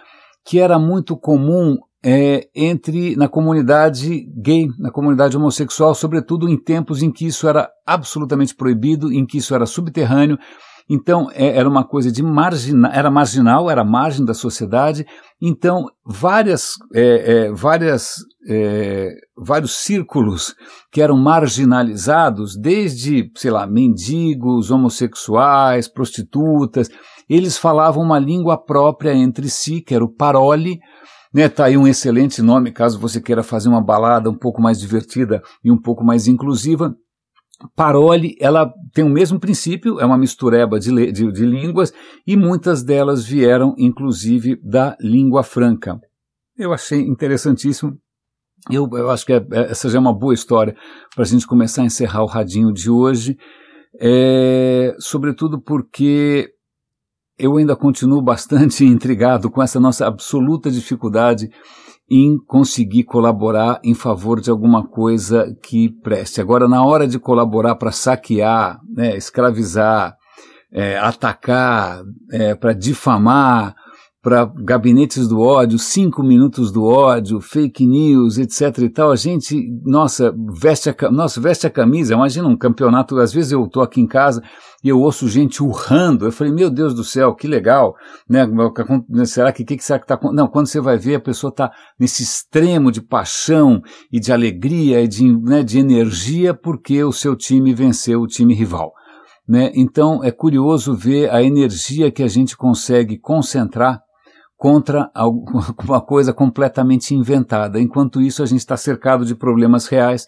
[0.46, 7.04] que era muito comum é, entre na comunidade gay, na comunidade homossexual, sobretudo em tempos
[7.04, 10.38] em que isso era absolutamente proibido, em que isso era subterrâneo
[10.94, 15.06] então é, era uma coisa de marginal, era marginal, era margem da sociedade.
[15.42, 18.16] Então várias, é, é, várias,
[18.46, 20.54] é, vários círculos
[20.92, 26.90] que eram marginalizados, desde sei lá mendigos, homossexuais, prostitutas,
[27.30, 30.78] eles falavam uma língua própria entre si, que era o parole.
[31.34, 34.78] Né, tá aí um excelente nome, caso você queira fazer uma balada um pouco mais
[34.78, 36.94] divertida e um pouco mais inclusiva.
[37.76, 41.94] Parole, ela tem o mesmo princípio, é uma mistureba de, de, de línguas,
[42.26, 46.00] e muitas delas vieram, inclusive, da língua franca.
[46.58, 47.98] Eu achei interessantíssimo.
[48.70, 50.76] Eu, eu acho que é, é essa já é uma boa história
[51.16, 53.38] para a gente começar a encerrar o radinho de hoje,
[54.00, 56.54] é, sobretudo porque
[57.38, 61.50] eu ainda continuo bastante intrigado com essa nossa absoluta dificuldade
[62.14, 66.42] em conseguir colaborar em favor de alguma coisa que preste.
[66.42, 70.18] Agora, na hora de colaborar para saquear, né, escravizar,
[70.74, 73.74] é, atacar, é, para difamar,
[74.22, 79.68] para gabinetes do ódio, cinco minutos do ódio, fake news, etc e tal, a gente,
[79.84, 84.00] nossa, veste a, nossa, veste a camisa, imagina um campeonato, às vezes eu estou aqui
[84.00, 84.44] em casa
[84.84, 87.96] e eu ouço gente urrando, eu falei, meu Deus do céu, que legal,
[88.30, 88.46] né,
[89.26, 91.72] será que, que, que será que está, não, quando você vai ver, a pessoa está
[92.00, 97.36] nesse extremo de paixão e de alegria e de, né, de energia porque o seu
[97.36, 98.94] time venceu o time rival.
[99.48, 99.72] Né?
[99.74, 104.00] Então é curioso ver a energia que a gente consegue concentrar
[104.62, 107.82] contra alguma coisa completamente inventada.
[107.82, 110.28] Enquanto isso, a gente está cercado de problemas reais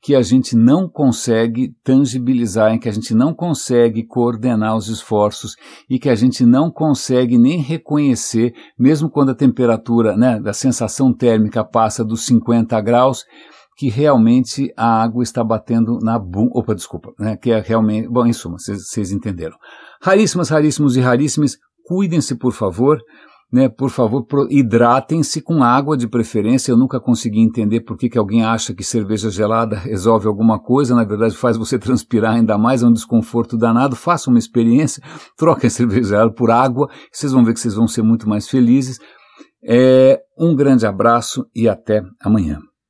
[0.00, 5.54] que a gente não consegue tangibilizar, em que a gente não consegue coordenar os esforços
[5.88, 11.12] e que a gente não consegue nem reconhecer, mesmo quando a temperatura, né, a sensação
[11.12, 13.24] térmica passa dos 50 graus,
[13.76, 16.52] que realmente a água está batendo na bunda.
[16.54, 17.36] Opa, desculpa, né?
[17.36, 18.08] Que é realmente.
[18.08, 19.56] Bom, em suma, vocês entenderam.
[20.00, 21.56] Raríssimas, raríssimos e raríssimas,
[21.86, 23.00] cuidem-se, por favor
[23.52, 26.72] né, por favor, hidratem-se com água de preferência.
[26.72, 30.94] Eu nunca consegui entender por que, que alguém acha que cerveja gelada resolve alguma coisa.
[30.94, 33.94] Na verdade, faz você transpirar ainda mais, é um desconforto danado.
[33.94, 35.02] Faça uma experiência,
[35.38, 38.48] troquem a cerveja gelada por água, vocês vão ver que vocês vão ser muito mais
[38.48, 38.98] felizes.
[39.66, 42.58] É, um grande abraço e até amanhã.